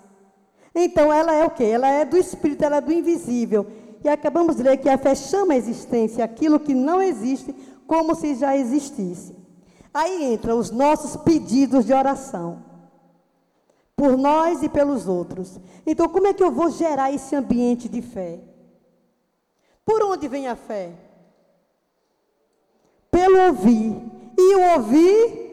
[0.75, 1.65] então ela é o quê?
[1.65, 3.67] Ela é do espírito, ela é do invisível.
[4.05, 7.55] E acabamos de ler que a fé chama a existência aquilo que não existe
[7.87, 9.35] como se já existisse.
[9.93, 12.63] Aí entram os nossos pedidos de oração
[13.97, 15.59] por nós e pelos outros.
[15.87, 18.41] Então, como é que eu vou gerar esse ambiente de fé?
[19.85, 20.93] Por onde vem a fé?
[23.11, 23.97] Pelo ouvir.
[24.39, 25.47] E o ouvir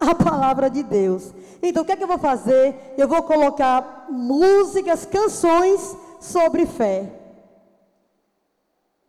[0.00, 1.32] a palavra de Deus.
[1.62, 2.74] Então, o que é que eu vou fazer?
[2.98, 7.23] Eu vou colocar músicas, canções sobre fé.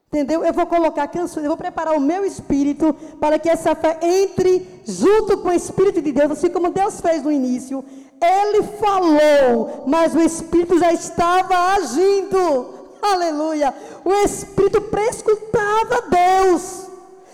[0.07, 0.45] Entendeu?
[0.45, 4.81] Eu vou colocar canções, eu vou preparar o meu espírito para que essa fé entre
[4.85, 7.83] junto com o Espírito de Deus, assim como Deus fez no início.
[8.21, 12.73] Ele falou, mas o Espírito já estava agindo.
[13.01, 13.73] Aleluia.
[14.05, 16.87] O Espírito prescutava Deus,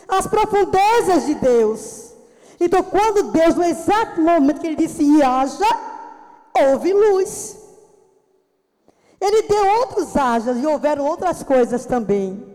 [0.07, 2.13] as profundezas de Deus.
[2.60, 5.65] Então, quando Deus, no exato momento que ele disse, e haja,
[6.57, 7.57] houve luz.
[9.19, 12.50] Ele deu outros hajas e houveram outras coisas também.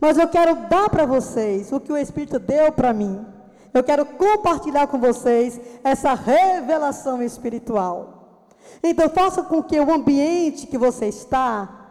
[0.00, 3.24] Mas eu quero dar para vocês o que o Espírito deu para mim.
[3.72, 8.42] Eu quero compartilhar com vocês essa revelação espiritual.
[8.82, 11.86] Então, faça com que o ambiente que você está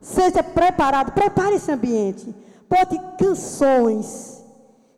[0.00, 2.34] Seja preparado, prepare esse ambiente.
[2.68, 4.44] Bote canções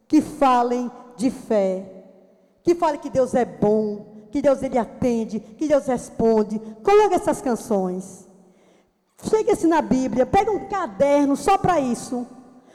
[0.07, 2.05] que falem de fé.
[2.63, 6.59] Que falem que Deus é bom, que Deus ele atende, que Deus responde.
[6.83, 8.29] Coloque essas canções.
[9.23, 12.27] Chegue-se na Bíblia, pega um caderno só para isso.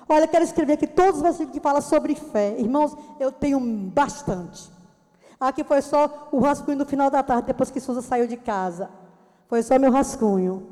[0.08, 2.56] Olha, eu quero escrever aqui todos os versículos que falam sobre fé.
[2.58, 4.72] Irmãos, eu tenho bastante.
[5.40, 8.90] Aqui foi só o rascunho no final da tarde, depois que Suza saiu de casa.
[9.48, 10.68] Foi só meu rascunho.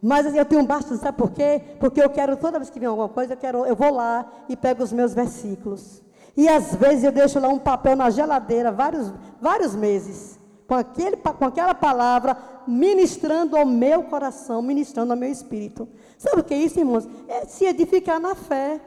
[0.00, 1.62] Mas assim, eu tenho bastante, sabe por quê?
[1.80, 4.56] Porque eu quero, toda vez que vem alguma coisa, eu, quero, eu vou lá e
[4.56, 6.02] pego os meus versículos.
[6.36, 11.16] E às vezes eu deixo lá um papel na geladeira, vários, vários meses, com, aquele,
[11.16, 15.88] com aquela palavra, ministrando ao meu coração, ministrando ao meu espírito.
[16.24, 17.06] Sabe o que é isso, irmãos?
[17.28, 18.80] É se edificar na fé.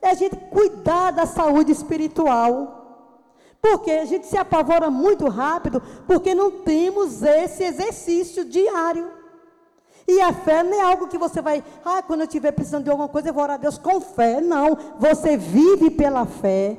[0.00, 2.76] É a gente cuidar da saúde espiritual.
[3.60, 9.10] Porque a gente se apavora muito rápido, porque não temos esse exercício diário.
[10.06, 12.90] E a fé não é algo que você vai, ah, quando eu estiver precisando de
[12.90, 14.40] alguma coisa, eu vou orar a Deus com fé.
[14.40, 16.78] Não, você vive pela fé.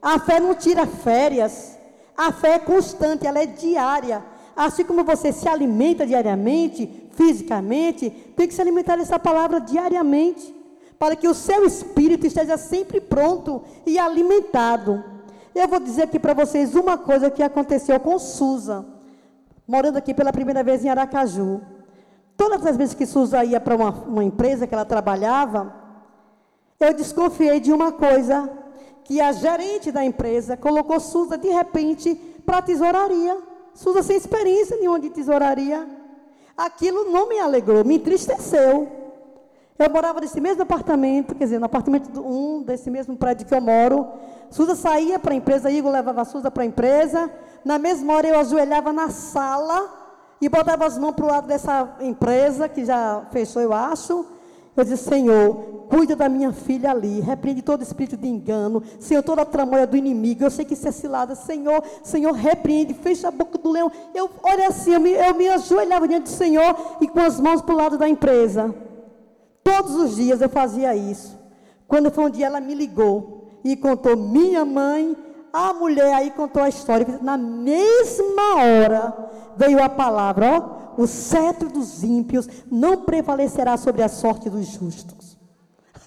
[0.00, 1.76] A fé não tira férias.
[2.16, 4.22] A fé é constante, ela é diária.
[4.54, 10.54] Assim como você se alimenta diariamente, fisicamente, tem que se alimentar dessa palavra diariamente,
[10.98, 15.04] para que o seu espírito esteja sempre pronto e alimentado.
[15.54, 18.86] Eu vou dizer aqui para vocês uma coisa que aconteceu com Susa,
[19.68, 21.60] morando aqui pela primeira vez em Aracaju.
[22.38, 25.74] Todas as vezes que Suza ia para uma, uma empresa que ela trabalhava,
[26.78, 28.50] eu desconfiei de uma coisa,
[29.04, 32.14] que a gerente da empresa colocou Suza de repente
[32.46, 33.36] para a tesouraria.
[33.74, 35.99] Suza sem experiência nenhuma de tesouraria.
[36.56, 38.88] Aquilo não me alegrou, me entristeceu.
[39.78, 43.54] Eu morava nesse mesmo apartamento, quer dizer, no apartamento do, um desse mesmo prédio que
[43.54, 44.06] eu moro.
[44.50, 47.30] Suza saía para a empresa, Igor levava a Suza para a empresa.
[47.64, 49.90] Na mesma hora eu ajoelhava na sala
[50.40, 54.26] e botava as mãos para o lado dessa empresa, que já fechou, eu acho.
[54.88, 59.44] Eu Senhor, cuida da minha filha ali, repreende todo espírito de engano, Senhor, toda a
[59.44, 63.58] tramóia do inimigo, eu sei que isso é cilada, Senhor, Senhor, repreende, fecha a boca
[63.58, 63.90] do leão.
[64.14, 67.60] Eu, olha assim, eu me, eu me ajoelhava diante do Senhor e com as mãos
[67.60, 68.74] para o lado da empresa.
[69.64, 71.38] Todos os dias eu fazia isso.
[71.86, 75.16] Quando foi um dia, ela me ligou e contou, minha mãe
[75.52, 77.18] a mulher aí contou a história.
[77.20, 84.08] Na mesma hora veio a palavra: ó, o cetro dos ímpios não prevalecerá sobre a
[84.08, 85.38] sorte dos justos.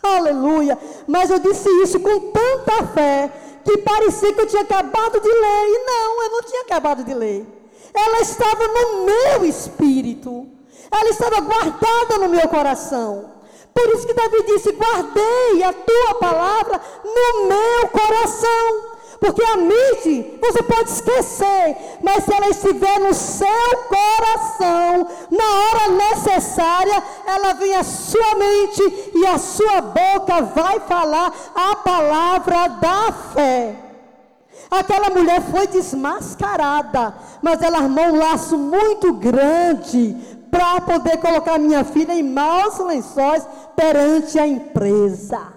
[0.04, 0.78] Aleluia!
[1.08, 3.32] Mas eu disse isso com tanta fé
[3.64, 5.68] que parecia que eu tinha acabado de ler.
[5.68, 7.46] E não, eu não tinha acabado de ler.
[7.94, 10.48] Ela estava no meu espírito.
[10.92, 13.32] Ela estava guardada no meu coração.
[13.74, 18.93] Por isso que Davi disse: Guardei a tua palavra no meu coração.
[19.24, 23.48] Porque a mente você pode esquecer, mas se ela estiver no seu
[23.88, 31.32] coração, na hora necessária, ela vem à sua mente e a sua boca vai falar
[31.56, 33.76] a palavra da fé.
[34.70, 40.18] Aquela mulher foi desmascarada, mas ela armou um laço muito grande
[40.52, 45.54] para poder colocar minha filha em maus lençóis perante a empresa.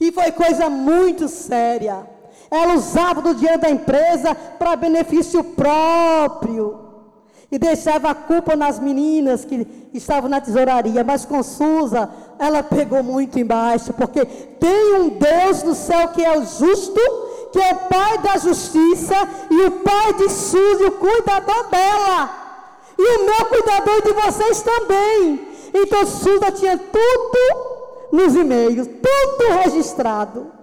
[0.00, 2.18] E foi coisa muito séria.
[2.50, 6.90] Ela usava do dinheiro da empresa para benefício próprio.
[7.52, 11.04] E deixava a culpa nas meninas que estavam na tesouraria.
[11.04, 13.92] Mas com Susa, ela pegou muito embaixo.
[13.92, 17.00] Porque tem um Deus no céu que é o justo,
[17.52, 19.14] que é o Pai da justiça.
[19.50, 22.30] E o Pai de Susa, o cuidador dela.
[22.98, 25.48] E o meu cuidador de vocês também.
[25.72, 27.70] Então Susa tinha tudo
[28.12, 30.59] nos e-mails, tudo registrado.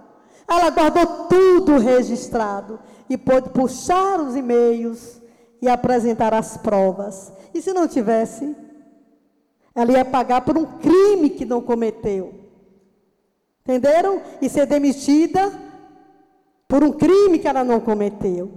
[0.48, 5.20] Ela guardou tudo registrado e pôde puxar os e-mails
[5.60, 7.32] e apresentar as provas.
[7.52, 8.56] E se não tivesse,
[9.74, 12.34] ela ia pagar por um crime que não cometeu.
[13.60, 14.22] Entenderam?
[14.40, 15.52] E ser demitida
[16.66, 18.50] por um crime que ela não cometeu.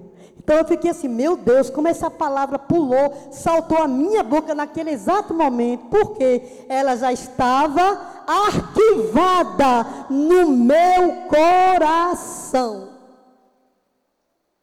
[0.43, 4.89] Então eu fiquei assim, meu Deus, como essa palavra pulou, saltou a minha boca naquele
[4.89, 12.89] exato momento, porque ela já estava arquivada no meu coração.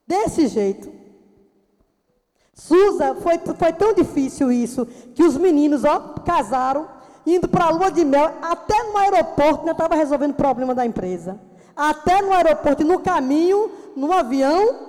[0.04, 0.90] Desse jeito.
[2.52, 6.88] Suza, foi, foi tão difícil isso, que os meninos, ó, casaram,
[7.24, 10.84] indo para a lua de mel, até no aeroporto, ainda estava resolvendo o problema da
[10.84, 11.38] empresa.
[11.76, 14.87] Até no aeroporto, e no caminho, no avião,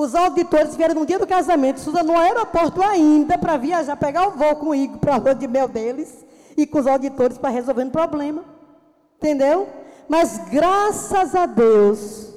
[0.00, 4.30] os auditores vieram no dia do casamento, Suza no aeroporto ainda, para viajar, pegar o
[4.30, 6.24] voo com o Igor para a lua de mel deles,
[6.56, 8.42] e com os auditores para resolver o problema.
[9.18, 9.68] Entendeu?
[10.08, 12.34] Mas graças a Deus,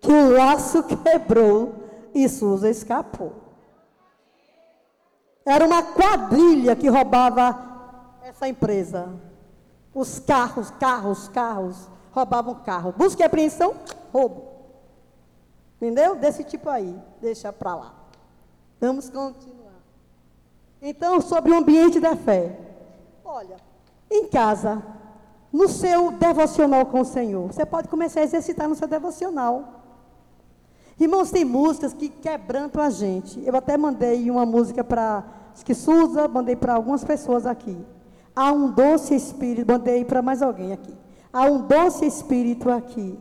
[0.00, 1.72] que o laço quebrou
[2.12, 3.32] e Suza escapou.
[5.46, 7.56] Era uma quadrilha que roubava
[8.24, 9.08] essa empresa.
[9.94, 12.92] Os carros, carros, carros, roubavam carro.
[12.96, 13.72] Busca e apreensão,
[14.12, 14.47] roubo.
[15.80, 16.16] Entendeu?
[16.16, 16.94] Desse tipo aí.
[17.20, 17.94] Deixa para lá.
[18.80, 19.80] Vamos continuar.
[20.82, 22.58] Então, sobre o ambiente da fé.
[23.24, 23.56] Olha,
[24.10, 24.82] em casa,
[25.52, 29.82] no seu devocional com o Senhor, você pode começar a exercitar no seu devocional.
[30.98, 33.40] Irmãos, tem músicas que quebrantam a gente.
[33.46, 35.24] Eu até mandei uma música para
[35.64, 37.76] que Suza, mandei para algumas pessoas aqui.
[38.34, 40.94] Há um doce espírito, mandei para mais alguém aqui.
[41.32, 43.18] Há um doce espírito aqui.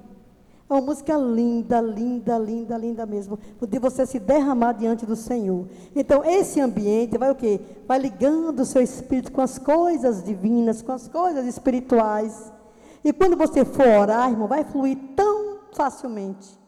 [0.70, 3.39] É uma música linda, linda, linda, linda mesmo.
[3.61, 5.65] De você se derramar diante do Senhor.
[5.95, 7.61] Então, esse ambiente vai o quê?
[7.88, 12.51] Vai ligando o seu espírito com as coisas divinas, com as coisas espirituais.
[13.01, 16.59] E quando você for orar, irmão, vai fluir tão facilmente.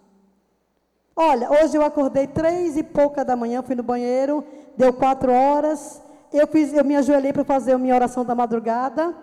[1.14, 4.46] Olha, hoje eu acordei três e pouca da manhã, fui no banheiro,
[4.78, 6.02] deu quatro horas.
[6.32, 9.14] Eu, fiz, eu me ajoelhei para fazer a minha oração da madrugada.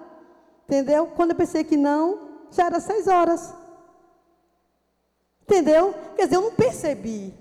[0.66, 1.06] Entendeu?
[1.16, 2.18] Quando eu pensei que não,
[2.50, 3.54] já era seis horas.
[5.46, 5.94] Entendeu?
[6.16, 7.32] Quer dizer, eu não percebi.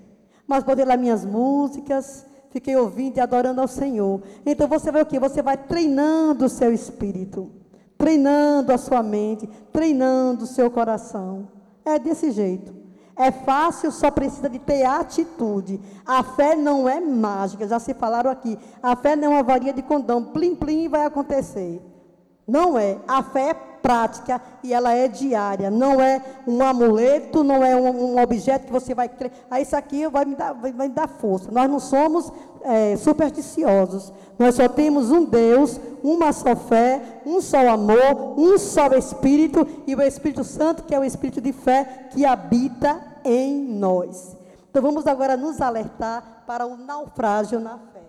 [0.46, 4.22] Mas botei lá minhas músicas, fiquei ouvindo e adorando ao Senhor.
[4.46, 5.18] Então você vai o quê?
[5.18, 7.50] Você vai treinando o seu espírito,
[7.98, 11.48] treinando a sua mente, treinando o seu coração.
[11.84, 12.74] É desse jeito.
[13.16, 15.80] É fácil, só precisa de ter atitude.
[16.04, 18.58] A fé não é mágica, já se falaram aqui.
[18.82, 21.80] A fé não é uma varinha de condão, plim plim vai acontecer.
[22.46, 22.98] Não é.
[23.08, 23.54] A fé é
[23.86, 25.70] prática e ela é diária.
[25.70, 29.08] Não é um amuleto, não é um, um objeto que você vai.
[29.48, 31.52] Ah, isso aqui vai me dar, vai me dar força.
[31.52, 32.32] Nós não somos
[32.62, 34.12] é, supersticiosos.
[34.36, 39.94] Nós só temos um Deus, uma só fé, um só amor, um só Espírito e
[39.94, 44.36] o Espírito Santo, que é o Espírito de fé que habita em nós.
[44.68, 48.02] Então vamos agora nos alertar para o naufrágio na fé.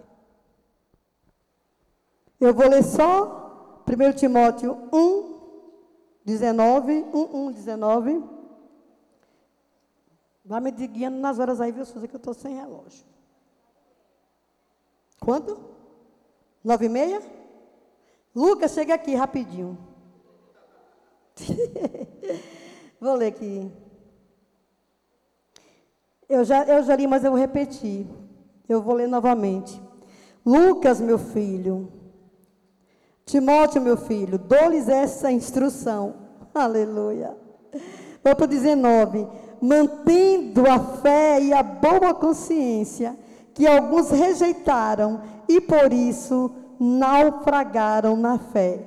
[2.41, 5.36] Eu vou ler só 1 Timóteo 1,
[6.27, 8.23] 19, 1, 1, 19.
[10.43, 13.05] Vai me guiando nas horas aí, viu, Suzy, que eu estou sem relógio.
[15.21, 15.57] Quanto?
[16.61, 17.21] Nove e meia?
[18.35, 19.77] Lucas, chega aqui rapidinho.
[22.99, 23.71] vou ler aqui.
[26.27, 28.05] Eu já, eu já li, mas eu vou repetir.
[28.67, 29.81] Eu vou ler novamente.
[30.45, 31.89] Lucas, meu filho,
[33.27, 36.13] Timóteo, meu filho, dou-lhes essa instrução.
[36.55, 37.35] Aleluia.
[38.23, 39.27] Vou para o 19.
[39.61, 43.17] Mantendo a fé e a boa consciência,
[43.53, 48.79] que alguns rejeitaram e por isso naufragaram na fé.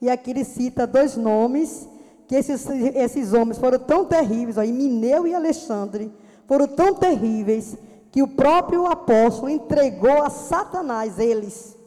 [0.00, 1.86] E aqui ele cita dois nomes,
[2.26, 6.10] que esses, esses homens foram tão terríveis, ó, Mineu e Alexandre,
[6.46, 7.76] foram tão terríveis,
[8.10, 11.78] que o próprio apóstolo entregou a Satanás eles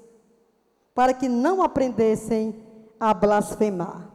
[0.93, 2.63] para que não aprendessem
[2.99, 4.09] a blasfemar.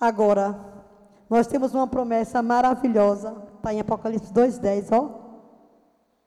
[0.00, 0.58] Agora,
[1.28, 5.28] nós temos uma promessa maravilhosa, está em Apocalipse 2,10, ó.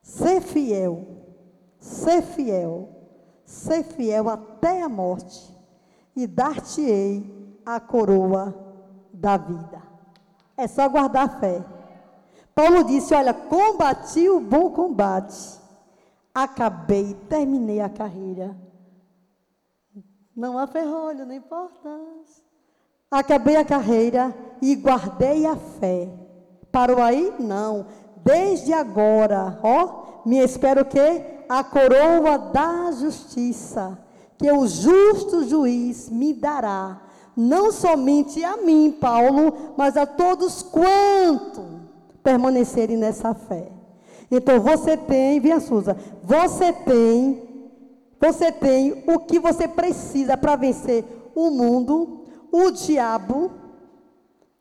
[0.02, 1.08] Ser fiel,
[1.80, 2.90] ser fiel,
[3.46, 5.56] ser fiel até a morte,
[6.16, 8.54] e dar-te-ei a coroa
[9.14, 9.82] da vida.
[10.58, 11.64] É só guardar a fé.
[12.54, 15.61] Paulo disse: Olha, combati o bom combate
[16.34, 18.56] acabei, terminei a carreira.
[20.36, 21.90] Não há ferrolho, não importa.
[23.10, 26.10] Acabei a carreira e guardei a fé.
[26.72, 27.34] Parou aí?
[27.38, 27.86] Não.
[28.24, 31.44] Desde agora, ó, me espero o quê?
[31.50, 33.98] A coroa da justiça,
[34.38, 37.02] que o justo juiz me dará,
[37.36, 41.82] não somente a mim, Paulo, mas a todos quanto
[42.24, 43.81] permanecerem nessa fé.
[44.32, 47.44] Então você tem, vinha Suza, você tem,
[48.20, 51.04] você tem o que você precisa para vencer
[51.36, 53.52] o mundo, o diabo,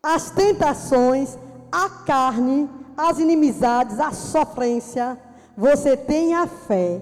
[0.03, 1.39] as tentações,
[1.71, 5.16] a carne, as inimizades, a sofrência,
[5.57, 7.01] você tem a fé.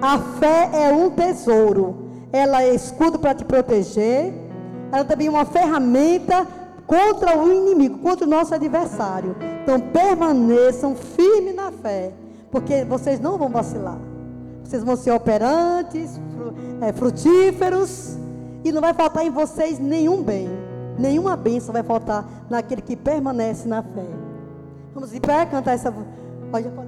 [0.00, 2.10] A fé é um tesouro.
[2.32, 4.34] Ela é escudo para te proteger.
[4.90, 6.46] Ela também é uma ferramenta
[6.86, 9.36] contra o inimigo, contra o nosso adversário.
[9.62, 12.12] Então permaneçam firmes na fé,
[12.50, 13.98] porque vocês não vão vacilar.
[14.64, 16.20] Vocês vão ser operantes,
[16.80, 18.16] é, frutíferos,
[18.64, 20.48] e não vai faltar em vocês nenhum bem.
[20.98, 24.06] Nenhuma bênção vai faltar naquele que permanece na fé.
[24.94, 25.92] Vamos de pé cantar essa.
[26.50, 26.70] Pode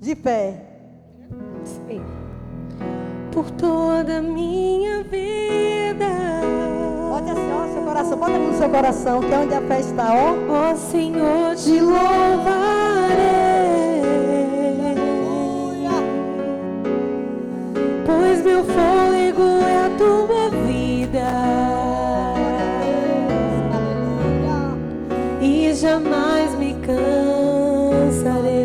[0.00, 0.62] De pé.
[1.64, 2.02] Sim.
[3.32, 6.06] Por toda a minha vida.
[7.16, 10.12] Pode assim, ó, seu coração, bota no seu coração, que é onde a fé está,
[10.12, 10.34] ó.
[10.52, 13.16] Ó oh, Senhor, te louvarei.
[18.04, 21.26] Pois meu fôlego é a tua vida.
[25.40, 28.55] E jamais me cansarei.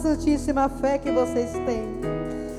[0.00, 2.00] Santíssima fé que vocês têm.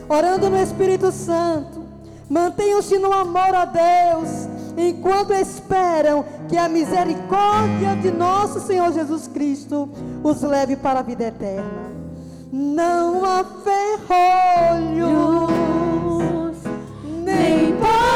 [0.08, 1.82] Orando no Espírito Santo.
[2.30, 9.90] Mantenham-se no amor a Deus, enquanto esperam que a misericórdia de nosso Senhor Jesus Cristo
[10.24, 11.92] os leve para a vida eterna.
[12.50, 15.52] Não há ferrolhos,
[17.26, 18.11] nem portas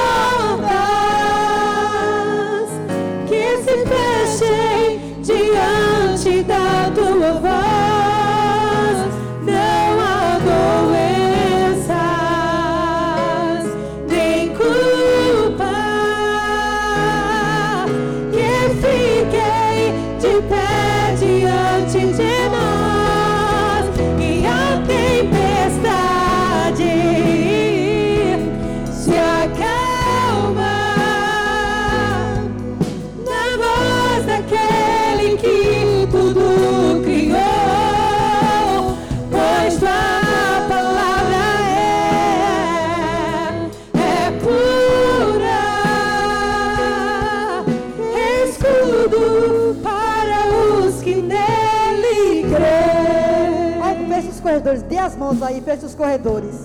[55.06, 56.56] as mãos aí, feche os corredores.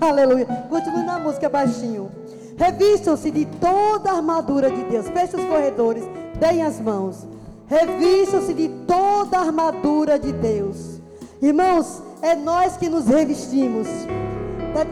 [0.00, 0.46] Aleluia.
[0.68, 2.10] Continue na música baixinho.
[2.56, 5.08] Revistam-se de toda a armadura de Deus.
[5.08, 6.04] Feche os corredores.
[6.38, 7.26] Deem as mãos.
[7.66, 11.00] Revistam-se de toda a armadura de Deus.
[11.40, 13.88] Irmãos, é nós que nos revestimos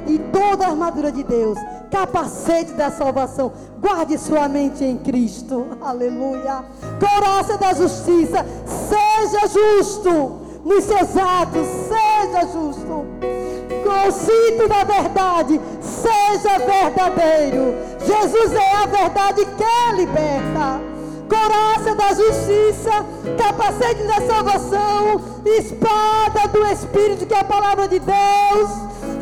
[0.07, 1.59] de toda a armadura de Deus,
[1.91, 3.53] capacete da salvação.
[3.81, 5.67] Guarde sua mente em Cristo.
[5.81, 6.65] Aleluia.
[7.01, 8.47] Coraça da justiça.
[8.65, 11.82] Seja justo nos seus atos.
[12.33, 13.05] Seja justo.
[13.85, 15.61] Com o cinto da verdade.
[15.83, 17.75] Seja verdadeiro.
[18.01, 20.81] Jesus é a verdade que liberta.
[21.29, 23.05] Coraça da justiça,
[23.37, 28.71] capacete da salvação, espada do Espírito, que é a palavra de Deus,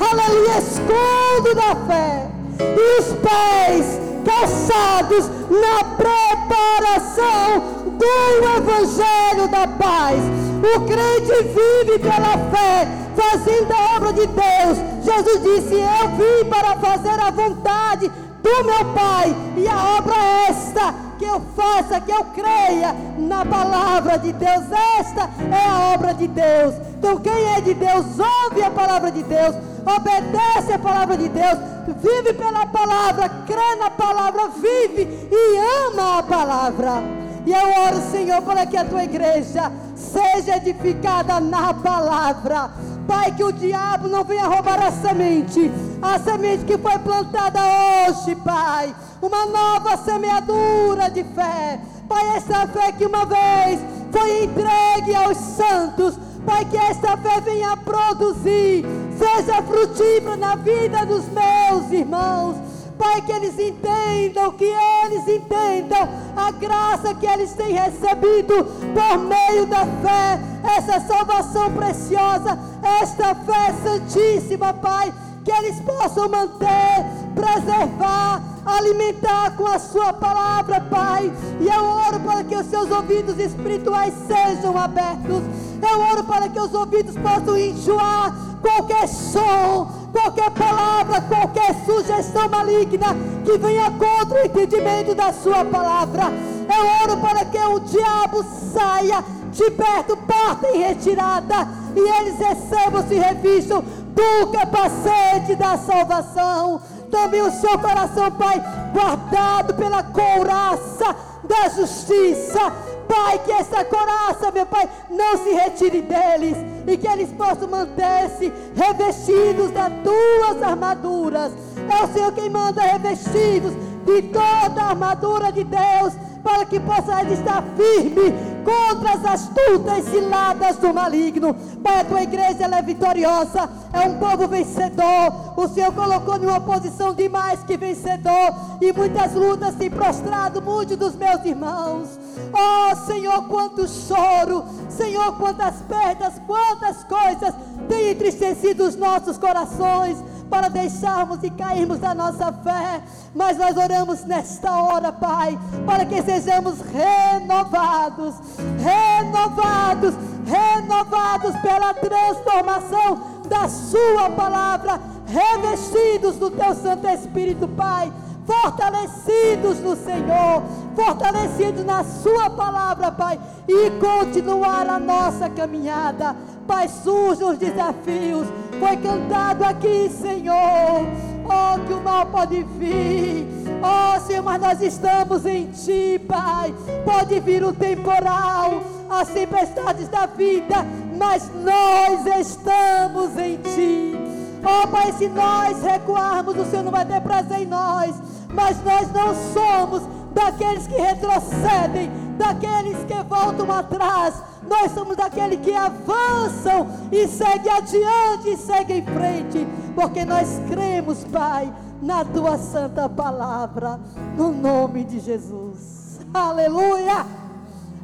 [0.00, 7.62] aleluia, escudo da fé, e os pés calçados na preparação
[7.96, 10.49] do Evangelho da paz.
[10.62, 12.86] O crente vive pela fé,
[13.16, 14.78] fazendo a obra de Deus.
[15.02, 18.10] Jesus disse: Eu vim para fazer a vontade
[18.42, 23.44] do meu Pai, e a obra é esta que eu faça, que eu creia na
[23.44, 24.64] palavra de Deus.
[24.98, 26.74] Esta é a obra de Deus.
[26.98, 29.54] Então, quem é de Deus, ouve a palavra de Deus,
[29.84, 31.58] obedece a palavra de Deus,
[32.02, 35.58] vive pela palavra, crê na palavra, vive e
[35.88, 37.02] ama a palavra.
[37.46, 42.70] E eu oro, Senhor, para que a tua igreja seja edificada na palavra.
[43.06, 45.70] Pai, que o diabo não venha roubar a semente,
[46.00, 48.94] a semente que foi plantada hoje, Pai.
[49.20, 51.80] Uma nova semeadura de fé.
[52.08, 53.80] Pai, essa fé que uma vez
[54.10, 58.84] foi entregue aos santos Pai, que esta fé venha produzir,
[59.18, 62.56] seja frutífera na vida dos meus irmãos.
[63.00, 69.64] Pai, que eles entendam, que eles entendam a graça que eles têm recebido por meio
[69.64, 70.38] da fé,
[70.76, 72.58] essa salvação preciosa,
[73.00, 81.32] esta fé santíssima, Pai, que eles possam manter, preservar, alimentar com a Sua palavra, Pai.
[81.58, 85.42] E eu oro para que os seus ouvidos espirituais sejam abertos.
[85.90, 93.16] Eu oro para que os ouvidos possam enjoar qualquer som, qualquer palavra, qualquer sugestão maligna
[93.44, 96.24] que venha contra o entendimento da Sua palavra.
[96.68, 103.14] Eu oro para que o diabo saia de perto, parta em retirada, e eles recebam-se
[103.14, 106.80] revistam do capacete da salvação
[107.10, 112.72] também o seu coração, Pai, guardado pela couraça da justiça.
[113.08, 116.56] Pai, que essa coraça, meu Pai, não se retire deles
[116.86, 121.52] e que eles possam manter-se revestidos das tuas armaduras.
[121.88, 123.74] É o Senhor quem manda revestidos
[124.04, 128.32] de toda a armadura de Deus para que possa estar firme
[128.64, 131.54] contra as astutas ciladas do maligno.
[131.82, 135.54] Pai, a tua igreja ela é vitoriosa, é um povo vencedor.
[135.56, 138.54] O Senhor colocou em uma posição de mais que vencedor.
[138.80, 142.18] E muitas lutas têm prostrado muitos dos meus irmãos.
[142.52, 147.54] Oh Senhor, quanto choro, Senhor, quantas perdas, quantas coisas
[147.88, 150.18] têm entristecido os nossos corações
[150.50, 153.00] para deixarmos e cairmos da nossa fé.
[153.34, 158.34] Mas nós oramos nesta hora, Pai, para que sejamos renovados,
[158.82, 168.12] renovados, renovados pela transformação da Sua palavra, revestidos do Teu Santo Espírito, Pai
[168.50, 170.64] fortalecidos no Senhor,
[170.96, 173.38] fortalecidos na Sua palavra, Pai,
[173.68, 176.34] e continuar a nossa caminhada.
[176.66, 178.48] Pai, surgem os desafios,
[178.80, 181.06] foi cantado aqui, Senhor.
[181.44, 183.46] Oh, que o mal pode vir.
[183.82, 186.74] Oh, Senhor, mas nós estamos em Ti, Pai.
[187.04, 190.84] Pode vir o temporal, as tempestades da vida,
[191.16, 194.16] mas nós estamos em Ti.
[194.62, 198.29] Oh, Pai, se nós recuarmos, o Senhor não vai ter prazer em nós.
[198.52, 204.34] Mas nós não somos daqueles que retrocedem, daqueles que voltam atrás.
[204.68, 209.66] Nós somos daqueles que avançam e seguem adiante e seguem em frente.
[209.94, 211.72] Porque nós cremos, Pai,
[212.02, 213.98] na Tua santa palavra.
[214.36, 216.20] No nome de Jesus.
[216.32, 217.26] Aleluia.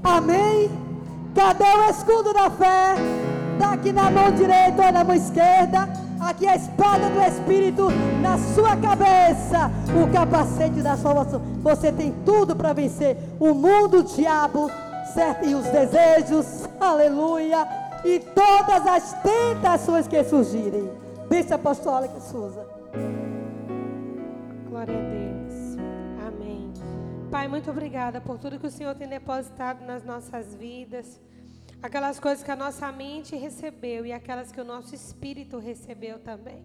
[0.03, 0.71] Amém.
[1.35, 2.95] Cadê o escudo da fé?
[3.53, 6.06] Está aqui na mão direita ou na mão esquerda.
[6.21, 7.89] Aqui a espada do Espírito
[8.23, 9.71] na sua cabeça.
[10.03, 11.41] O capacete da salvação.
[11.62, 14.71] Você tem tudo para vencer o mundo, o diabo,
[15.12, 15.47] certo?
[15.47, 16.69] E os desejos.
[16.81, 17.67] Aleluia.
[18.05, 20.91] E todas as tentações que surgirem.
[21.29, 22.64] Bênção apostólica, Suza.
[24.69, 25.77] Glória a Deus.
[26.27, 26.73] Amém.
[27.31, 31.21] Pai, muito obrigada por tudo que o Senhor tem depositado nas nossas vidas.
[31.83, 36.64] Aquelas coisas que a nossa mente recebeu e aquelas que o nosso espírito recebeu também.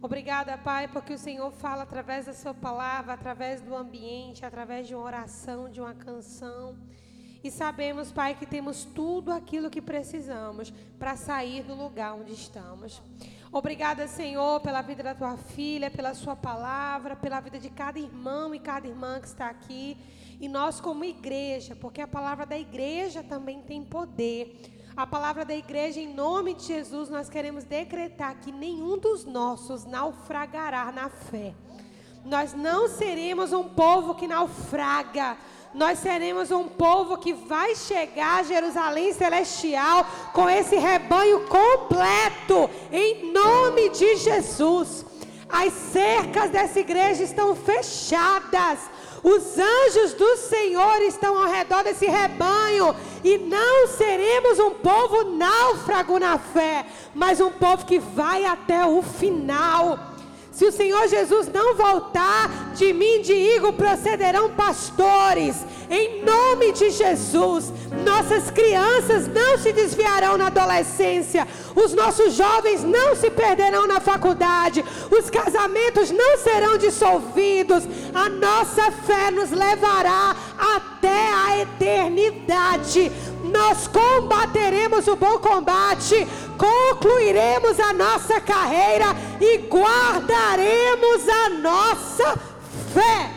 [0.00, 4.94] Obrigada, Pai, porque o Senhor fala através da Sua palavra, através do ambiente, através de
[4.94, 6.76] uma oração, de uma canção.
[7.42, 13.02] E sabemos, Pai, que temos tudo aquilo que precisamos para sair do lugar onde estamos.
[13.52, 18.54] Obrigada, Senhor, pela vida da tua filha, pela sua palavra, pela vida de cada irmão
[18.54, 19.96] e cada irmã que está aqui.
[20.44, 24.60] E nós, como igreja, porque a palavra da igreja também tem poder.
[24.94, 29.86] A palavra da igreja, em nome de Jesus, nós queremos decretar que nenhum dos nossos
[29.86, 31.54] naufragará na fé.
[32.26, 35.38] Nós não seremos um povo que naufraga
[35.72, 43.32] nós seremos um povo que vai chegar a Jerusalém celestial com esse rebanho completo, em
[43.32, 45.04] nome de Jesus.
[45.48, 48.78] As cercas dessa igreja estão fechadas.
[49.24, 52.94] Os anjos do Senhor estão ao redor desse rebanho.
[53.24, 59.02] E não seremos um povo náufrago na fé, mas um povo que vai até o
[59.02, 60.13] final.
[60.54, 65.56] Se o Senhor Jesus não voltar, de mim de Igor procederão pastores.
[65.90, 67.72] Em nome de Jesus,
[68.04, 74.84] nossas crianças não se desviarão na adolescência, os nossos jovens não se perderão na faculdade,
[75.10, 77.82] os casamentos não serão dissolvidos.
[78.14, 83.10] A nossa fé nos levará até a eternidade
[83.54, 86.26] nós combateremos o bom combate,
[86.58, 89.06] concluiremos a nossa carreira
[89.40, 92.36] e guardaremos a nossa
[92.92, 93.30] fé.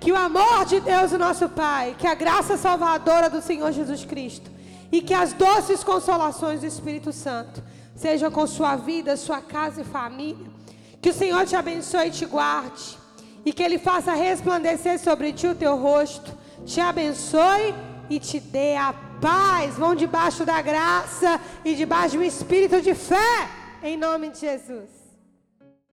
[0.00, 4.04] Que o amor de Deus, o nosso Pai, que a graça salvadora do Senhor Jesus
[4.04, 4.50] Cristo
[4.90, 7.62] e que as doces consolações do Espírito Santo
[7.94, 10.46] sejam com sua vida, sua casa e família.
[11.00, 12.98] Que o Senhor te abençoe e te guarde.
[13.44, 16.36] E que Ele faça resplandecer sobre ti o teu rosto.
[16.64, 17.74] Te abençoe
[18.10, 18.92] e te dê a
[19.22, 19.76] paz.
[19.76, 23.48] Vão debaixo da graça e debaixo do espírito de fé.
[23.82, 25.01] Em nome de Jesus.